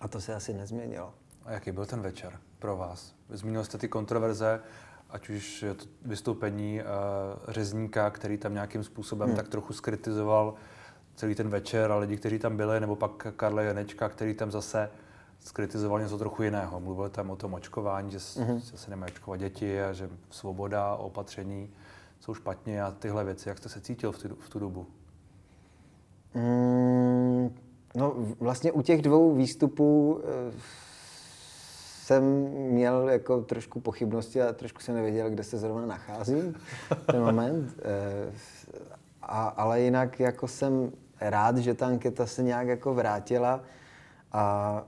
[0.02, 1.14] A to se asi nezměnilo.
[1.46, 3.14] A jaký byl ten večer pro vás?
[3.30, 4.62] Zmínil jste ty kontroverze,
[5.10, 6.86] ať už je to vystoupení uh,
[7.54, 9.38] řezníka, který tam nějakým způsobem hmm.
[9.38, 10.54] tak trochu skritizoval
[11.16, 14.90] celý ten večer a lidi, kteří tam byli, nebo pak Karla Janečka, který tam zase
[15.40, 16.80] skritizoval něco trochu jiného.
[16.80, 18.58] Mluvil tam o tom očkování, že, mm-hmm.
[18.58, 21.70] že se nemají očkovat děti a že svoboda, opatření
[22.20, 23.50] jsou špatně a tyhle věci.
[23.50, 24.88] Jak jste se cítil v tu, v tu dobu?
[26.34, 27.56] Mm,
[27.96, 30.54] no vlastně u těch dvou výstupů eh,
[32.06, 32.24] jsem
[32.72, 36.56] měl jako trošku pochybnosti a trošku jsem nevěděl, kde se zrovna nacházím
[37.06, 37.74] ten moment.
[37.80, 38.34] Eh,
[39.22, 43.64] a, ale jinak jako jsem rád, že ta anketa se nějak jako vrátila
[44.32, 44.84] a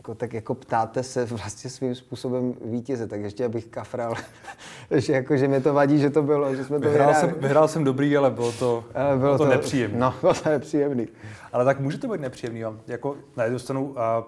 [0.00, 4.14] jako, tak jako ptáte se vlastně svým způsobem vítěze, tak ještě abych kafral,
[4.90, 7.68] že, jako, že mě to vadí, že to bylo, že jsme to vyhrál Jsem, vyhrál
[7.68, 9.98] jsem dobrý, ale bylo to, ale bylo to, to nepříjemné.
[9.98, 11.08] No, bylo to nepříjemný.
[11.52, 12.62] Ale tak může to být nepříjemný.
[12.86, 14.26] Jako na jednu stranu a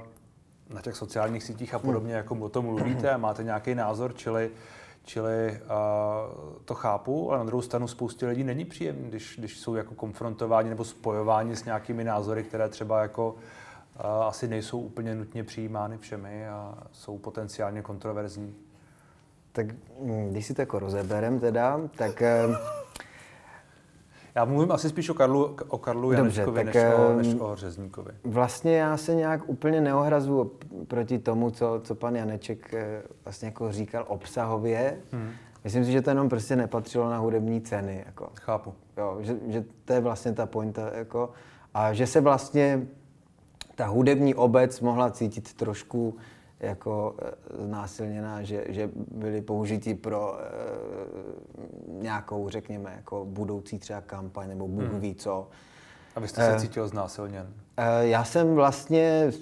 [0.70, 4.50] na těch sociálních sítích a podobně, jako o tom mluvíte a máte nějaký názor, čili,
[5.04, 9.74] čili uh, to chápu, ale na druhou stranu spoustě lidí není příjemný, když, když jsou
[9.74, 13.34] jako konfrontováni nebo spojováni s nějakými názory, které třeba jako
[14.26, 18.54] asi nejsou úplně nutně přijímány všemi a jsou potenciálně kontroverzní.
[19.52, 19.66] Tak
[20.00, 22.22] hm, když si to jako rozeberem teda, tak
[24.34, 28.12] já mluvím asi spíš o Karlu, o Karlu Janečkovi, než, o, než o Řezníkovi.
[28.24, 30.52] Vlastně já se nějak úplně neohrazu
[30.88, 34.98] proti tomu, co, co pan Janeček eh, vlastně jako říkal obsahově.
[35.12, 35.30] Hmm.
[35.64, 38.02] Myslím si, že to jenom prostě nepatřilo na hudební ceny.
[38.06, 38.28] Jako.
[38.40, 38.74] Chápu.
[38.96, 40.90] Jo, že, že to je vlastně ta pointa.
[40.94, 41.30] Jako,
[41.74, 42.86] a že se vlastně
[43.74, 46.16] ta hudební obec mohla cítit trošku
[46.60, 50.44] jako eh, znásilněná, že, že byly použití pro e,
[52.02, 55.00] nějakou, řekněme, jako budoucí třeba kampaň nebo Bůh hmm.
[55.00, 55.48] ví co.
[56.16, 57.54] A vy jste se e, cítil znásilněn?
[57.76, 59.32] E, já jsem vlastně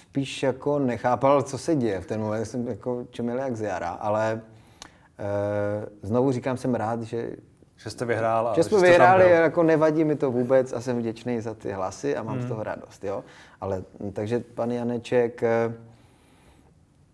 [0.00, 3.90] spíš jako nechápal, co se děje v ten moment, jsem jako čemil jak z jara,
[3.90, 4.40] ale e,
[6.02, 7.36] znovu říkám, jsem rád, že,
[7.84, 8.48] Že jste vyhrál.
[8.48, 12.16] A že jsme vyhráli, jako nevadí mi to vůbec a jsem vděčný za ty hlasy
[12.16, 12.44] a mám Hmm.
[12.46, 13.24] z toho radost, jo.
[13.60, 15.74] Ale m, takže pan Janeček eh,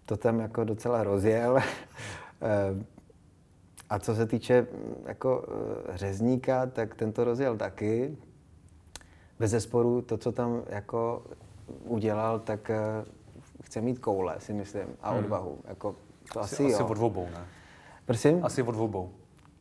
[0.06, 1.58] to tam jako docela rozjel.
[2.42, 2.84] Eh,
[3.90, 4.66] a co se týče m,
[5.06, 5.44] jako
[5.92, 8.16] eh, řezníka, tak ten to rozjel taky.
[9.38, 11.22] Bez zesporu to, co tam jako
[11.84, 12.70] udělal, tak
[13.64, 15.58] chce mít koule, si myslím, a odvahu.
[15.68, 15.94] Jako,
[16.32, 16.66] to asi, Hmm.
[16.66, 16.88] asi, asi jo.
[16.88, 17.44] od obou, ne?
[18.06, 18.44] Prosím?
[18.44, 19.10] Asi od obou.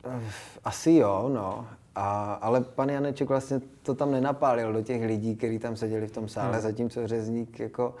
[0.04, 0.20] Eh,
[0.64, 1.66] Asi jo, no.
[1.94, 6.12] A, ale pan Janeček vlastně to tam nenapálil do těch lidí, kteří tam seděli v
[6.12, 6.60] tom sále, hmm.
[6.60, 7.94] zatímco řezník jako,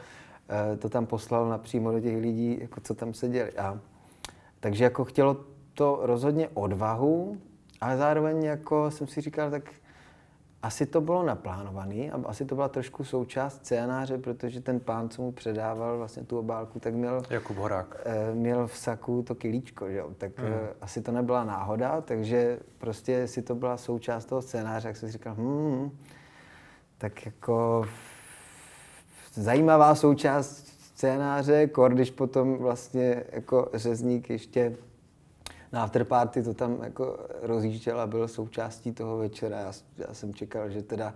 [0.48, 3.52] eh, to tam poslal napřímo do těch lidí, jako, co tam seděli.
[3.52, 3.78] A,
[4.60, 5.36] takže jako chtělo
[5.74, 7.38] to rozhodně odvahu,
[7.80, 9.62] ale zároveň jako jsem si říkal, tak
[10.62, 15.22] asi to bylo naplánované a asi to byla trošku součást scénáře, protože ten pán, co
[15.22, 17.96] mu předával vlastně tu obálku, tak měl Jakub Horák.
[18.04, 20.10] eh, měl v saku to kilíčko, že jo?
[20.18, 20.50] tak hmm.
[20.80, 25.12] asi to nebyla náhoda, takže prostě si to byla součást toho scénáře, jak jsem si
[25.12, 25.98] říkal, hmm,
[26.98, 27.84] tak jako
[29.32, 34.76] zajímavá součást scénáře, kor, když potom vlastně jako řezník ještě
[35.72, 39.60] na afterparty to tam jako rozjížděl a byl součástí toho večera.
[39.60, 39.72] Já,
[40.08, 41.14] já jsem čekal, že teda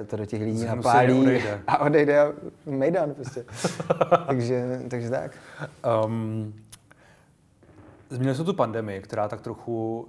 [0.00, 1.60] eh, to do těch lidí Zhnusí napálí odejde.
[1.66, 2.32] a odejde a
[2.66, 3.44] mejdan prostě.
[4.26, 5.30] takže, takže tak.
[6.04, 6.54] Um,
[8.10, 10.08] zmínil jsi tu pandemii, která tak trochu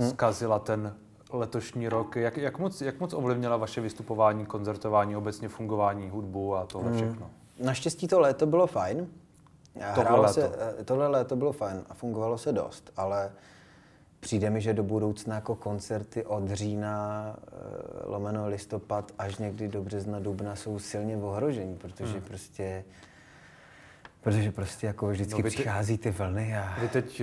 [0.00, 0.08] Hm.
[0.10, 0.94] zkazila ten
[1.32, 2.16] letošní rok.
[2.16, 7.30] Jak, jak, moc, jak moc ovlivnila vaše vystupování, koncertování, obecně fungování, hudbu a tohle všechno?
[7.64, 9.06] Naštěstí to léto bylo fajn.
[9.94, 10.32] Tohle léto.
[10.34, 13.30] Se, eh, tohle léto bylo fajn a fungovalo se dost, ale
[14.20, 17.52] přijde mi, že do budoucna jako koncerty od října, eh,
[18.04, 22.22] lomeno listopad až někdy do března, dubna jsou silně ohrožení, protože Hmm.
[22.22, 22.84] prostě
[24.20, 27.22] protože prostě jako vždycky No, ty- přichází ty vlny a Vy teď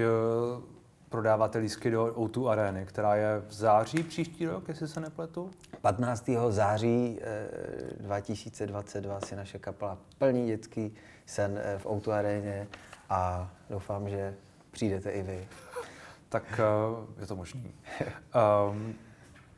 [0.57, 0.63] uh,
[1.09, 5.51] prodáváte lístky do O2 Areny, která je v září příští rok, jestli se nepletu.
[5.81, 6.29] 15.
[6.49, 10.95] září eh, 2022 si naše kapela plní dětský
[11.25, 12.67] sen eh, v Outu aréně
[13.09, 14.35] a doufám, že
[14.71, 15.47] přijdete i vy.
[16.29, 16.43] Tak
[16.89, 17.73] uh, je to možný.
[18.71, 18.95] Um,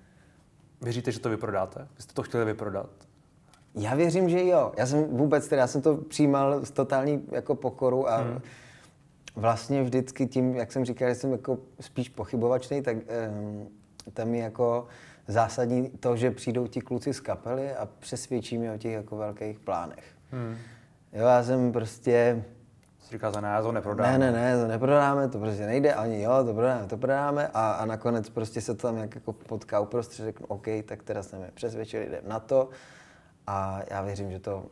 [0.82, 1.88] věříte, že to vyprodáte?
[1.96, 2.90] Vy jste to chtěli vyprodat?
[3.76, 4.72] Já věřím, že jo.
[4.78, 8.42] Já jsem vůbec, teda já jsem to přijímal s totální jako pokoru a hmm.
[9.36, 13.68] Vlastně vždycky tím, jak jsem říkal, že jsem jako spíš pochybovačný, tak um,
[14.14, 14.88] tam je jako
[15.28, 19.60] zásadní to, že přijdou ti kluci z kapely a přesvědčí mě o těch jako velkých
[19.60, 20.04] plánech.
[20.32, 20.56] Hmm.
[21.14, 22.44] Jo, já jsem prostě,
[23.00, 24.12] Jsi říká, za ne, já to neprodám.
[24.12, 27.72] ne, ne, ne, to neprodáme, to prostě nejde, ani jo, to prodáme, to prodáme a,
[27.72, 31.40] a nakonec prostě se to tam nějak jako potká uprostřed, řeknu, OK, tak teda jsme
[31.40, 32.70] mě přesvědčili, jdem na to
[33.48, 34.66] a já věřím, že to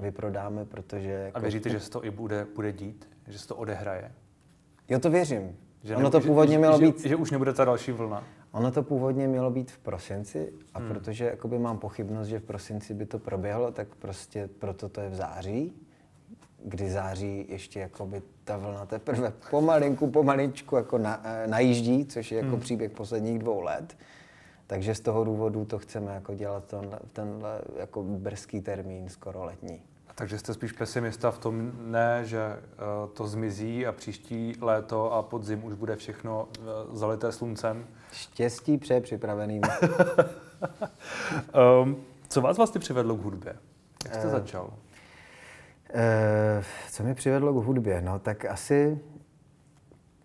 [0.00, 1.10] vyprodáme, protože...
[1.10, 3.08] Jako, A věříte, že se to i bude, bude dít?
[3.30, 4.12] Že se to odehraje?
[4.88, 5.56] Jo, to věřím.
[5.82, 7.00] Že ono to že- původně že, mělo že, být...
[7.00, 8.24] Že už nebude ta další vlna?
[8.52, 10.88] Ono to původně mělo být v prosinci a hmm.
[10.88, 15.08] protože jakoby mám pochybnost, že v prosinci by to proběhlo, tak prostě proto to je
[15.08, 15.72] v září,
[16.64, 22.38] kdy září ještě jakoby ta vlna teprve pomalinku, pomaličku jako na, eh, najíždí, což je
[22.38, 22.60] jako hmm.
[22.60, 23.96] příběh posledních dvou let.
[24.66, 29.82] Takže z toho důvodu to chceme jako dělat ten, tenhle jako brzký termín, skoro letní.
[30.20, 35.22] Takže jste spíš pesimista v tom, ne, že uh, to zmizí a příští léto a
[35.22, 37.86] podzim už bude všechno uh, zalité sluncem.
[38.12, 39.62] Štěstí přeje připraveným.
[41.82, 41.96] Um,
[42.28, 43.56] co vás vlastně přivedlo k hudbě?
[44.04, 44.72] Jak jste Eh, začal?
[45.94, 48.00] Eh, co mě přivedlo k hudbě?
[48.00, 48.98] No tak asi,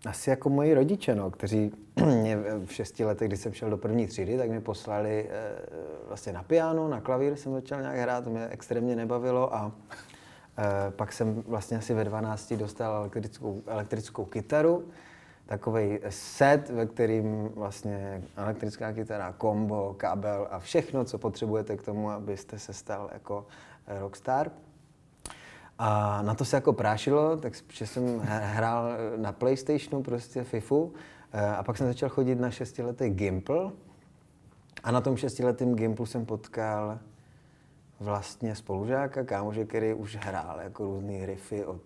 [0.06, 1.72] asi jako moji rodiče, no, kteří
[2.04, 5.56] mě v šesti letech, kdy jsem šel do první třídy, tak mě poslali eh,
[6.08, 9.72] vlastně na piano, na klavír jsem začal nějak hrát, to mě extrémně nebavilo a
[10.58, 14.84] eh, pak jsem vlastně asi ve 12 dostal elektrickou, elektrickou kytaru,
[15.46, 22.10] takový set, ve kterým vlastně elektrická kytara, kombo, kabel a všechno, co potřebujete k tomu,
[22.10, 23.46] abyste se stal jako
[23.86, 24.50] rockstar.
[25.78, 30.92] A na to se jako prášilo, tak jsem hrál na Playstationu prostě FIFU
[31.32, 33.70] eh, a pak jsem začal chodit na šestiletý Gimple
[34.86, 36.98] a na tom šestiletém Gimplu jsem potkal
[38.00, 41.80] vlastně spolužáka, kámože, který už hrál jako různý riffy od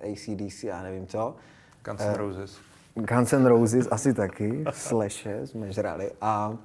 [0.00, 1.36] ACDC a nevím co.
[1.84, 2.58] Guns N' Roses.
[2.94, 6.56] Guns N' Roses asi taky, Slashe jsme žrali a,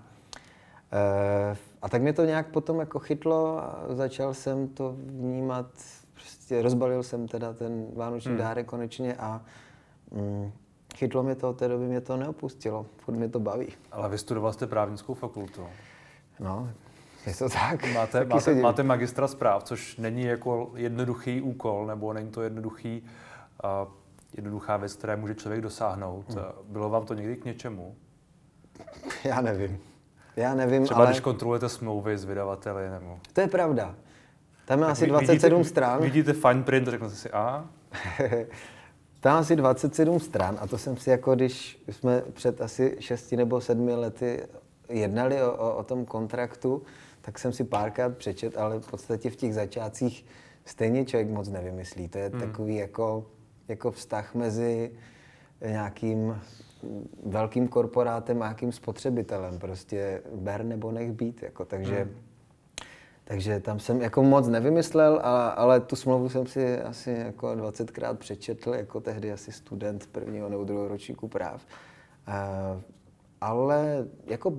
[0.92, 5.68] e, a tak mě to nějak potom jako chytlo a začal jsem to vnímat,
[6.16, 8.40] prostě rozbalil jsem teda ten vánoční hmm.
[8.40, 9.42] dárek konečně a
[10.12, 10.52] mm,
[10.96, 13.68] chytlo mě to, od té doby mě to neopustilo, furt mě to baví.
[13.92, 15.68] Ale vy studoval jste právnickou fakultu.
[16.40, 16.70] No,
[17.26, 17.94] je to tak.
[17.94, 23.04] Máte, Taky máte, máte magistra zpráv, což není jako jednoduchý úkol, nebo není to jednoduchý,
[23.84, 23.92] uh,
[24.34, 26.30] jednoduchá věc, které může člověk dosáhnout.
[26.30, 26.44] Hmm.
[26.68, 27.96] Bylo vám to někdy k něčemu?
[29.24, 29.80] Já nevím.
[30.36, 31.08] Já nevím, Třeba ale...
[31.08, 33.20] když kontrolujete smlouvy s vydavateli nebo...
[33.34, 33.96] To je pravda.
[34.66, 36.02] Tam je Tak asi vy- 27 vidíte, stran.
[36.02, 37.70] Vidíte fine print řeknete si a?
[39.20, 43.62] Tam asi 27 stran a to jsem si jako, když jsme před asi 6 nebo
[43.62, 44.44] 7 lety
[44.90, 46.84] jednali o, o, o tom kontraktu,
[47.22, 50.26] tak jsem si párkrát přečet, ale v podstatě v těch začátcích
[50.66, 52.08] stejně člověk moc nevymyslí.
[52.08, 52.40] To je hmm.
[52.40, 53.26] takový jako,
[53.68, 54.92] jako vztah mezi
[55.62, 56.42] nějakým
[57.26, 59.60] velkým korporátem a nějakým spotřebitelem.
[59.60, 61.44] Prostě ber nebo nech být.
[61.44, 62.16] Jako, takže hmm.
[63.28, 68.16] Takže tam jsem jako moc nevymyslel, a, ale tu smlouvu jsem si asi jako 20krát
[68.16, 71.66] přečetl, jako tehdy asi student prvního nebo druhého ročníku práv.
[72.28, 72.82] A,
[73.42, 74.54] ale jako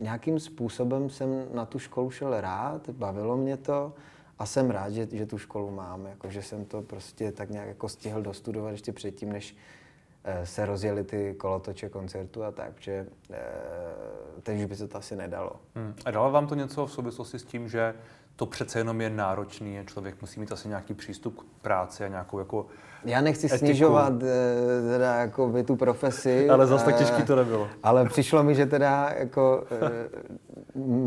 [0.00, 3.92] nějakým způsobem jsem na tu školu šel rád, bavilo mě to
[4.38, 7.68] a jsem rád, že, že tu školu mám, jako, že jsem to prostě tak nějak
[7.68, 9.56] jako stihl dostudovat ještě předtím, než
[10.44, 13.36] se rozjeli ty kolotoče koncertu a tak, že eh,
[14.42, 15.52] teď už by se to asi nedalo.
[15.74, 15.94] Hmm.
[16.04, 17.94] A dalo vám to něco v souvislosti s tím, že
[18.36, 22.08] to přece jenom je náročný, a člověk musí mít asi nějaký přístup k práci a
[22.08, 22.66] nějakou jako
[23.04, 23.58] Já nechci etiku.
[23.58, 26.50] snižovat eh, teda jako by tu profesi.
[26.50, 27.68] Ale zas tak eh, těžký to nebylo.
[27.82, 30.08] Ale přišlo mi, že teda jako eh,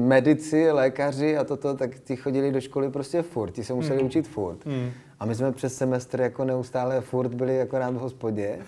[0.08, 4.06] medici, lékaři a toto, tak ti chodili do školy prostě furt, ti se museli Hmm.
[4.08, 4.66] učit furt.
[4.66, 4.92] Hmm.
[5.20, 8.60] A my jsme přes semestr jako neustále furt byli akorát v hospodě.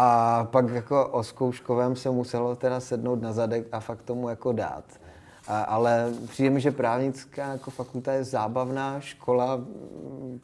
[0.00, 4.52] A pak jako o zkouškovém se muselo teda sednout na zadek a fakt tomu jako
[4.52, 4.84] dát.
[5.48, 9.60] A, ale přijde mi, že právnická jako fakulta je zábavná škola,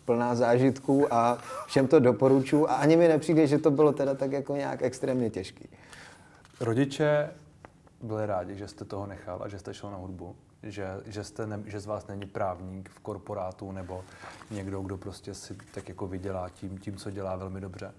[0.05, 2.71] plná zážitků a všem to doporučuji.
[2.71, 5.69] A ani mi nepřijde, že to bylo teda tak jako nějak extrémně těžký.
[6.61, 7.31] Rodiče
[8.03, 11.47] byli rádi, že jste toho nechal a že jste šel na hudbu, že, že, jste
[11.47, 14.05] ne, že z vás není právník v korporátu nebo
[14.51, 17.93] někdo, kdo prostě si tak jako vydělá tím, tím co dělá velmi dobře.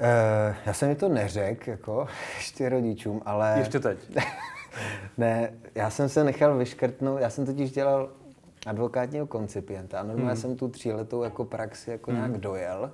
[0.00, 3.54] Uh, já jsem mi to neřekl, jako ještě rodičům, ale...
[3.58, 3.98] Ještě teď.
[5.18, 8.10] ne, já jsem se nechal vyškrtnout, já jsem totiž dělal
[8.66, 10.40] advokátního koncipienta a normálně Hmm.
[10.40, 12.90] jsem tu tříletou jako praxi jako nějak dojel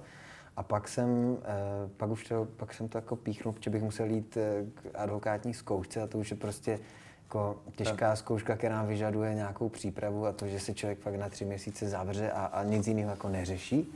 [0.56, 4.06] a pak jsem, eh, pak už to, pak jsem to jako píchnul, protože bych musel
[4.06, 6.78] jít eh, k advokátní zkoušce a to už je prostě
[7.24, 11.44] jako těžká zkouška, která vyžaduje nějakou přípravu a to, že se člověk fakt na tři
[11.44, 13.92] měsíce zavře a, a nic jiného jako neřeší.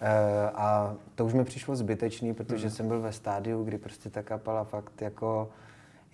[0.00, 4.22] Eh, a to už mi přišlo zbytečný, protože jsem byl ve stádiu, kdy prostě ta
[4.22, 5.50] kapela fakt jako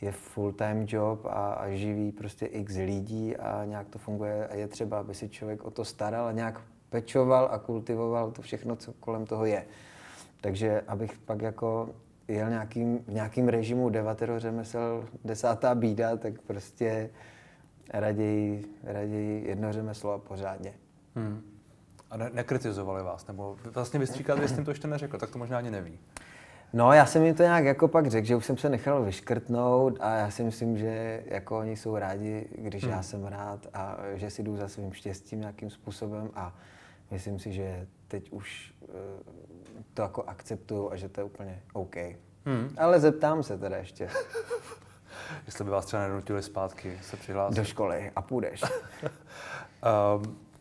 [0.00, 4.68] je full-time job a, a živí prostě x lidí a nějak to funguje a je
[4.68, 8.92] třeba, aby si člověk o to staral a nějak pečoval a kultivoval to všechno, co
[8.92, 9.64] kolem toho je.
[10.40, 11.88] Takže abych pak jako
[12.28, 17.10] jel nějakým, v nějakým režimu devatero řemesel desátá bída, tak prostě
[17.92, 20.74] raději, raději jedno řemeslo a pořádně.
[21.14, 21.51] Hmm.
[22.12, 25.58] A ne, nekritizovali vás, nebo vlastně vystříkat, jestli jim to ještě neřekl, tak to možná
[25.58, 25.98] ani neví.
[26.72, 29.96] No, já jsem jim to nějak jako pak řekl, že už jsem se nechal vyškrtnout
[30.00, 34.30] a já si myslím, že jako oni jsou rádi, když já jsem rád a že
[34.30, 36.54] si jdu za svým štěstím nějakým způsobem a
[37.10, 38.86] myslím si, že teď už eh,
[39.94, 41.96] to jako akceptuju a že to je úplně OK.
[42.46, 42.74] Hmm.
[42.78, 44.08] Ale zeptám se teda ještě
[45.46, 47.56] Jestli by vás třeba nenutili zpátky se přihlásit.
[47.56, 48.62] do školy a půjdeš.
[48.62, 50.38] Um,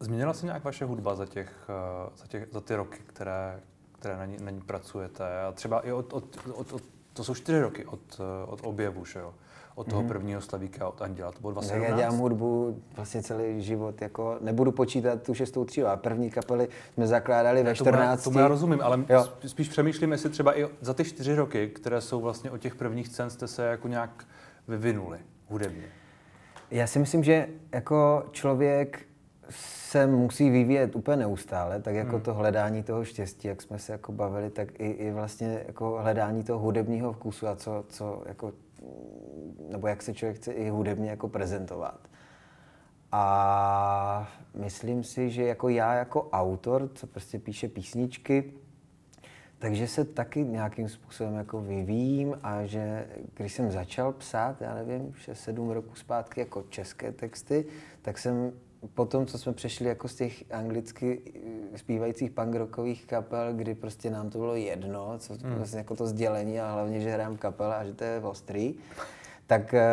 [0.00, 3.60] změnila se nějak vaše hudba za, těch, eh, za, těch, za ty roky, které,
[3.98, 5.40] které na, ní, na ní pracujete?
[5.48, 6.82] A třeba i od, od, od, od,
[7.12, 9.34] to jsou čtyři roky od, eh, od objevu, že jo?
[9.74, 11.98] Od toho prvního slavíka, od Anděla, to bylo Tak já 2017?
[12.00, 17.06] dělám hudbu vlastně celý život, jako nebudu počítat tu šestou třídu, a první kapely jsme
[17.06, 18.24] zakládali ve Tomu já, 14.
[18.24, 19.20] tomu já rozumím, ale Jo.
[19.20, 22.74] sp- spíš přemýšlím, jestli třeba i za ty čtyři roky, které jsou vlastně od těch
[22.74, 24.24] prvních scén, jste se jako nějak
[24.68, 25.84] vyvinuli hudebně.
[26.70, 29.06] Já si myslím, že jako člověk
[29.50, 32.20] se musí vyvíjet úplně neustále, tak jako hmm.
[32.20, 36.44] to hledání toho štěstí, jak jsme se jako bavili, tak i, i vlastně jako hledání
[36.44, 38.52] toho hudebního vkusu a co, co jako,
[39.70, 42.00] nebo jak se člověk chce i hudebně jako prezentovat.
[43.12, 48.52] A myslím si, že jako já jako autor, co prostě píše písničky,
[49.58, 55.12] takže se taky nějakým způsobem jako vyvíjím a že když jsem začal psát, já nevím,
[55.12, 57.64] 6-7 roků zpátky jako české texty,
[58.02, 58.52] tak jsem
[58.94, 61.20] po tom, co jsme přešli jako z těch anglicky
[61.74, 65.54] eh, zpívajících punk rockových kapel, kdy prostě nám to bylo jedno, co, hmm.
[65.54, 68.74] vlastně jako to sdělení a hlavně, že hrám kapela a že to je ostrý,
[69.46, 69.84] tak, eh,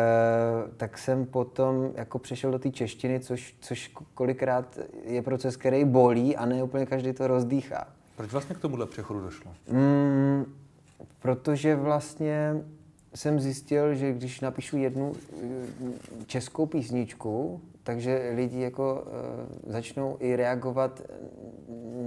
[0.76, 6.36] tak jsem potom jako přešel do té češtiny, což, což kolikrát je proces, který bolí
[6.36, 7.86] a ne úplně každý to rozdýchá.
[8.16, 9.52] Proč vlastně k tomuhle přechodu došlo?
[9.70, 10.44] Mm,
[11.18, 12.64] protože vlastně
[13.14, 15.12] jsem zjistil, že když napíšu jednu
[15.42, 15.94] mm,
[16.26, 21.02] českou písničku, takže lidi jako uh, začnou i reagovat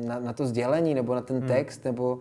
[0.05, 2.19] na, na to sdělení nebo na ten text, nebo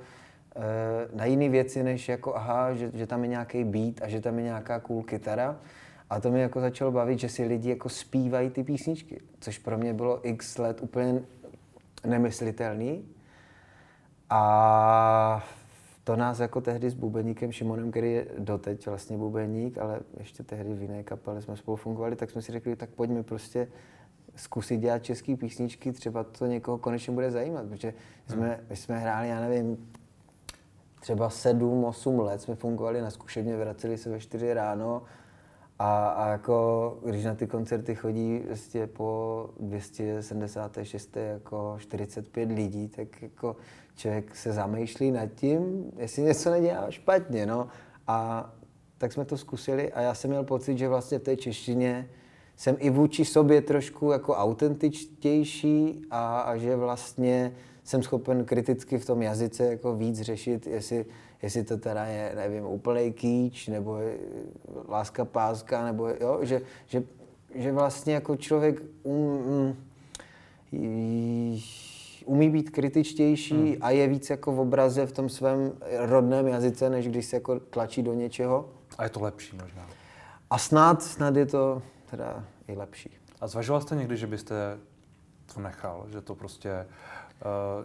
[1.15, 4.39] na jiné věci, než jako aha, že, že tam je nějaký beat a že tam
[4.39, 5.57] je nějaká cool kytara.
[6.11, 9.79] A to mě jako začalo bavit, že si lidi jako zpívají ty písničky, což pro
[9.79, 11.23] mě bylo x let úplně
[12.07, 13.05] nemyslitelný.
[14.31, 15.45] A
[16.07, 20.75] to nás jako tehdy s bubeníkem Šimonem, který je doteď vlastně bubeník, ale ještě tehdy
[20.75, 23.69] v jiné kapele jsme spolu fungovali, tak jsme si řekli, tak pojďme prostě
[24.35, 27.95] zkusit dělat české písničky, třeba to někoho konečně bude zajímat, protože
[28.27, 29.91] jsme, my jsme hráli, já nevím,
[31.01, 35.03] třeba sedm, osm let jsme fungovali na zkušebně, vraceli se ve čtyři ráno
[35.79, 41.17] a, a jako, když na ty koncerty chodí vlastně po 276.
[41.17, 43.57] jako 45 lidí, tak jako
[43.97, 47.69] člověk se zamýšlí nad tím, jestli něco nedělá špatně, no.
[48.07, 48.51] A
[48.99, 52.11] tak jsme to zkusili a já jsem měl pocit, že vlastně v té češtině
[52.57, 57.53] jsem i vůči sobě trošku jako autentičtější a, a že vlastně
[57.85, 61.07] jsem schopen kriticky v tom jazyce jako víc řešit, jestli,
[61.43, 64.19] jestli to teda je, nevím, úplný kýč, nebo je
[64.89, 67.03] láska páska, nebo jo, že, že,
[67.55, 69.77] že vlastně jako člověk um,
[70.73, 71.63] um,
[72.25, 73.77] umí být kritičtější hmm.
[73.81, 77.61] a je víc jako v obraze v tom svém rodném jazyce, než když se jako
[77.61, 78.69] tlačí do něčeho.
[78.99, 79.87] A je to lepší možná.
[80.51, 83.11] A snad, snad je to teda i lepší.
[83.41, 84.79] A zvažoval jste někdy, že byste
[85.55, 86.87] to nechal, že to prostě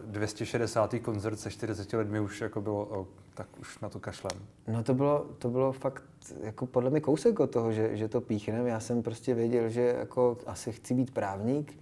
[0.02, 0.96] uh, 260.
[1.02, 4.42] koncert se 40 lidmi už jako bylo, oh, tak už na to kašlem.
[4.68, 6.04] No to bylo, to bylo fakt
[6.44, 8.68] jako podle mě kousek od toho, že, že to píchnem.
[8.68, 11.78] Já jsem prostě věděl, že jako asi chci být právník,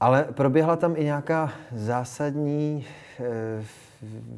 [0.00, 2.86] ale proběhla tam i nějaká zásadní
[3.20, 3.64] e,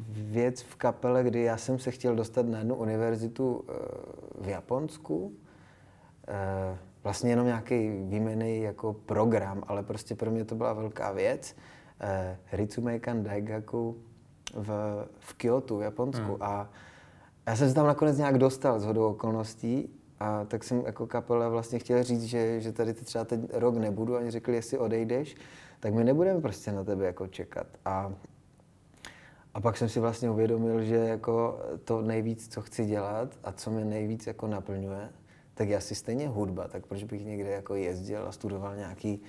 [0.09, 3.73] věc v kapele, kdy já jsem se chtěl dostat na jednu univerzitu e,
[4.43, 5.33] v Japonsku.
[6.27, 11.55] E, vlastně jenom nějaký výjmený jako program, ale prostě pro mě to byla velká věc.
[12.01, 13.97] E, Ritsumeikan Daigaku
[14.53, 14.69] v,
[15.19, 16.25] v Kyoto, v Japonsku.
[16.25, 16.41] Hmm.
[16.41, 16.69] A
[17.47, 19.89] já jsem se tam nakonec nějak dostal z hodou okolností
[20.19, 24.15] a tak jsem jako kapela vlastně chtěl říct, že, že tady třeba teď rok nebudu.
[24.15, 25.35] Oni řekli, jestli odejdeš,
[25.79, 27.67] tak my nebudeme prostě na tebe jako čekat.
[27.85, 28.13] A,
[29.53, 33.71] a pak jsem si vlastně uvědomil, že jako to nejvíc, co chci dělat a co
[33.71, 35.09] mě nejvíc jako naplňuje,
[35.53, 39.21] tak je asi stejně hudba, tak proč bych někde jako jezdil a studoval nějaký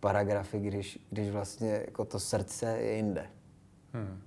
[0.00, 3.26] paragrafy, když, když vlastně jako to srdce je jinde.
[3.92, 4.22] Hmm.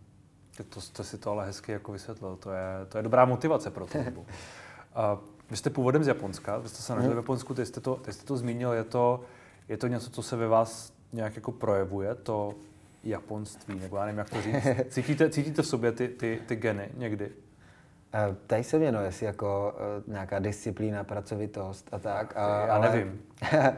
[0.64, 2.36] To, to si to ale hezky jako vysvětlil.
[2.36, 3.98] To je, to je dobrá motivace pro to.
[4.96, 5.18] A
[5.50, 7.22] vy jste původem z Japonska, vy jste se narodili hmm.
[7.22, 9.22] v Japonsku, teď jste, to, teď jste to zmínil, je to,
[9.70, 12.56] je to něco, co se ve vás nějak jako projevuje, to
[13.04, 14.68] japonství, nebo já nevím, jak to říct.
[14.90, 17.26] Cítíte, cítíte v sobě ty, ty, ty geny někdy?
[17.26, 19.76] Uh, tady se mě, no, jestli jako
[20.08, 22.34] uh, nějaká disciplína, pracovitost a tak.
[22.38, 23.22] A, já ale, nevím.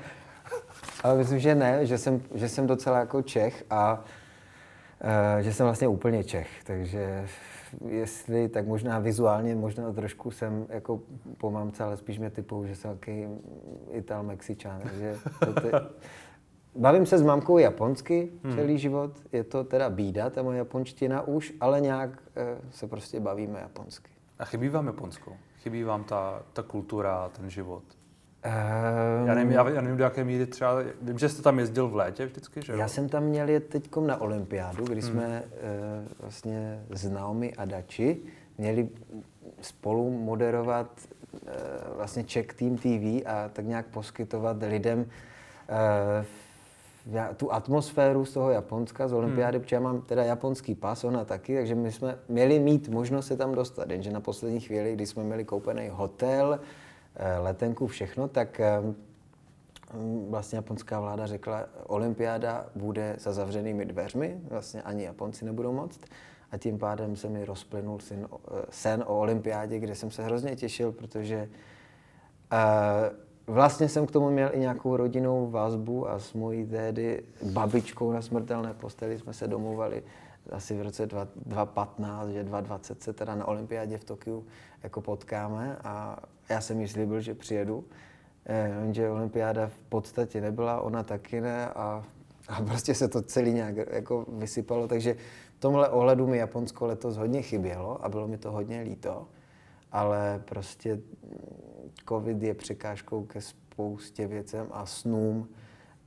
[1.03, 3.99] ale myslím, že ne, že jsem, že jsem docela jako Čech a uh,
[5.41, 7.27] že jsem vlastně úplně Čech, takže
[7.87, 10.99] jestli, tak možná vizuálně, možná trošku jsem jako
[11.37, 13.27] po mamce, ale spíš mě typou, že jsem takový
[13.91, 15.67] Ital Mexičan, takže to, to,
[16.77, 18.55] Bavím se s mamkou japonsky hmm.
[18.55, 23.19] celý život, je to teda bída, ta moje japonština už, ale nějak eh, se prostě
[23.19, 24.11] bavíme japonsky.
[24.39, 25.37] A chybí vám Japonsko?
[25.61, 27.83] Chybí vám ta, ta kultura, ten život?
[28.47, 31.87] Um, já, nevím, já, já nevím, do jaké míry třeba, vím, že jste tam jezdil
[31.87, 32.79] v létě vždycky, že jo?
[32.79, 35.11] Já jsem tam měl jet teď na olympiádu, kdy hmm.
[35.11, 38.17] jsme uh, vlastně s Naomi a Dači
[38.57, 38.89] měli
[39.61, 40.87] spolu moderovat
[41.33, 41.39] uh,
[41.95, 45.05] vlastně Czech Team TV a tak nějak poskytovat lidem uh,
[47.37, 49.63] tu atmosféru z toho Japonska, z olympiády, hmm.
[49.63, 53.37] protože já mám teda japonský pas, ona taky, takže my jsme měli mít možnost se
[53.37, 56.59] tam dostat, jenže na poslední chvíli, kdy jsme měli koupený hotel,
[57.39, 58.81] letenku, všechno, tak eh,
[60.29, 65.99] vlastně japonská vláda řekla, olympiáda bude za zavřenými dveřmi, vlastně ani Japonci nebudou moct.
[66.51, 70.55] A tím pádem se mi rozplynul sen, eh, sen o olympiádě, kde jsem se hrozně
[70.55, 71.49] těšil, protože
[72.53, 78.11] uh, Vlastně jsem k tomu měl i nějakou rodinnou vazbu a s mojí tédy babičkou
[78.11, 80.03] na smrtelné posteli jsme se domluvali
[80.51, 84.45] asi v roce 2015, že 2020 se teda na olympiádě v Tokiu
[84.83, 86.19] jako potkáme a
[86.49, 87.85] já jsem jí slíbil, že přijedu.
[88.79, 92.03] Jenže olympiáda v podstatě nebyla, ona taky ne a,
[92.47, 95.15] a prostě se to celý nějak jako vysypalo, takže
[95.57, 99.27] v tomhle ohledu mi Japonsko letos hodně chybělo a bylo mi to hodně líto,
[99.91, 100.99] ale prostě
[102.09, 105.49] covid je překážkou ke spoustě věcem a snům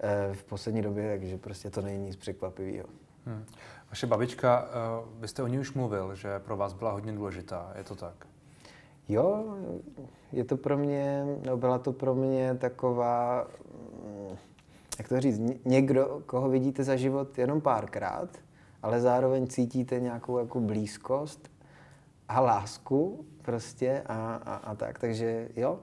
[0.00, 2.88] eh, v poslední době, takže prostě to není nic překvapivého.
[3.26, 3.44] Hmm.
[3.90, 7.72] Vaše babička, eh, vy jste o ní už mluvil, že pro vás byla hodně důležitá,
[7.76, 8.26] je to tak?
[9.08, 9.56] Jo,
[10.32, 13.46] je to pro mě, no byla to pro mě taková,
[14.04, 14.36] mm,
[14.98, 18.28] jak to říct, někdo, koho vidíte za život jenom párkrát
[18.82, 21.50] ale zároveň cítíte nějakou jako blízkost
[22.28, 25.80] a lásku prostě a, a, a tak, takže jo.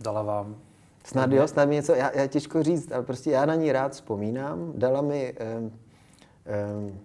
[0.00, 0.56] Dala vám
[1.04, 3.92] Snad jo, snad mi něco, já, já těžko říct, ale prostě já na ní rád
[3.92, 4.72] vzpomínám.
[4.76, 5.72] Dala mi, um,
[6.78, 7.00] um,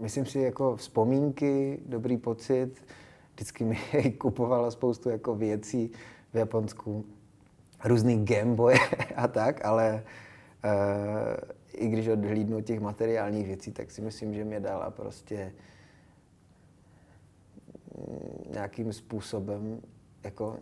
[0.00, 2.84] myslím si, jako vzpomínky, dobrý pocit.
[3.36, 3.78] Vždycky mi
[4.18, 5.90] kupovala spoustu jako věcí
[6.32, 7.04] v Japonsku,
[7.84, 8.74] různý Gameboy
[9.16, 10.04] a tak, ale
[10.64, 10.70] uh,
[11.72, 15.52] i když odhlídnu těch materiálních věcí, tak si myslím, že mě dala prostě
[17.98, 19.80] mm, nějakým způsobem
[20.24, 20.56] jako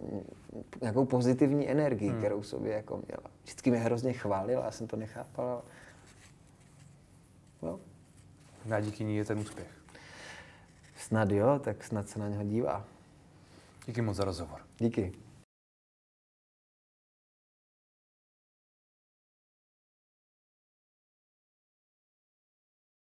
[0.80, 2.18] nějakou pozitivní energii, hmm.
[2.18, 3.30] kterou sobě jako měla.
[3.42, 5.62] Vždycky mě hrozně chválila, já jsem to nechápal.
[7.62, 7.80] No.
[8.76, 9.83] A díky ní je ten úspěch.
[11.04, 12.84] Snad jo, tak snad se na něho dívá.
[13.86, 14.60] Díky moc za rozhovor.
[14.78, 15.12] Díky.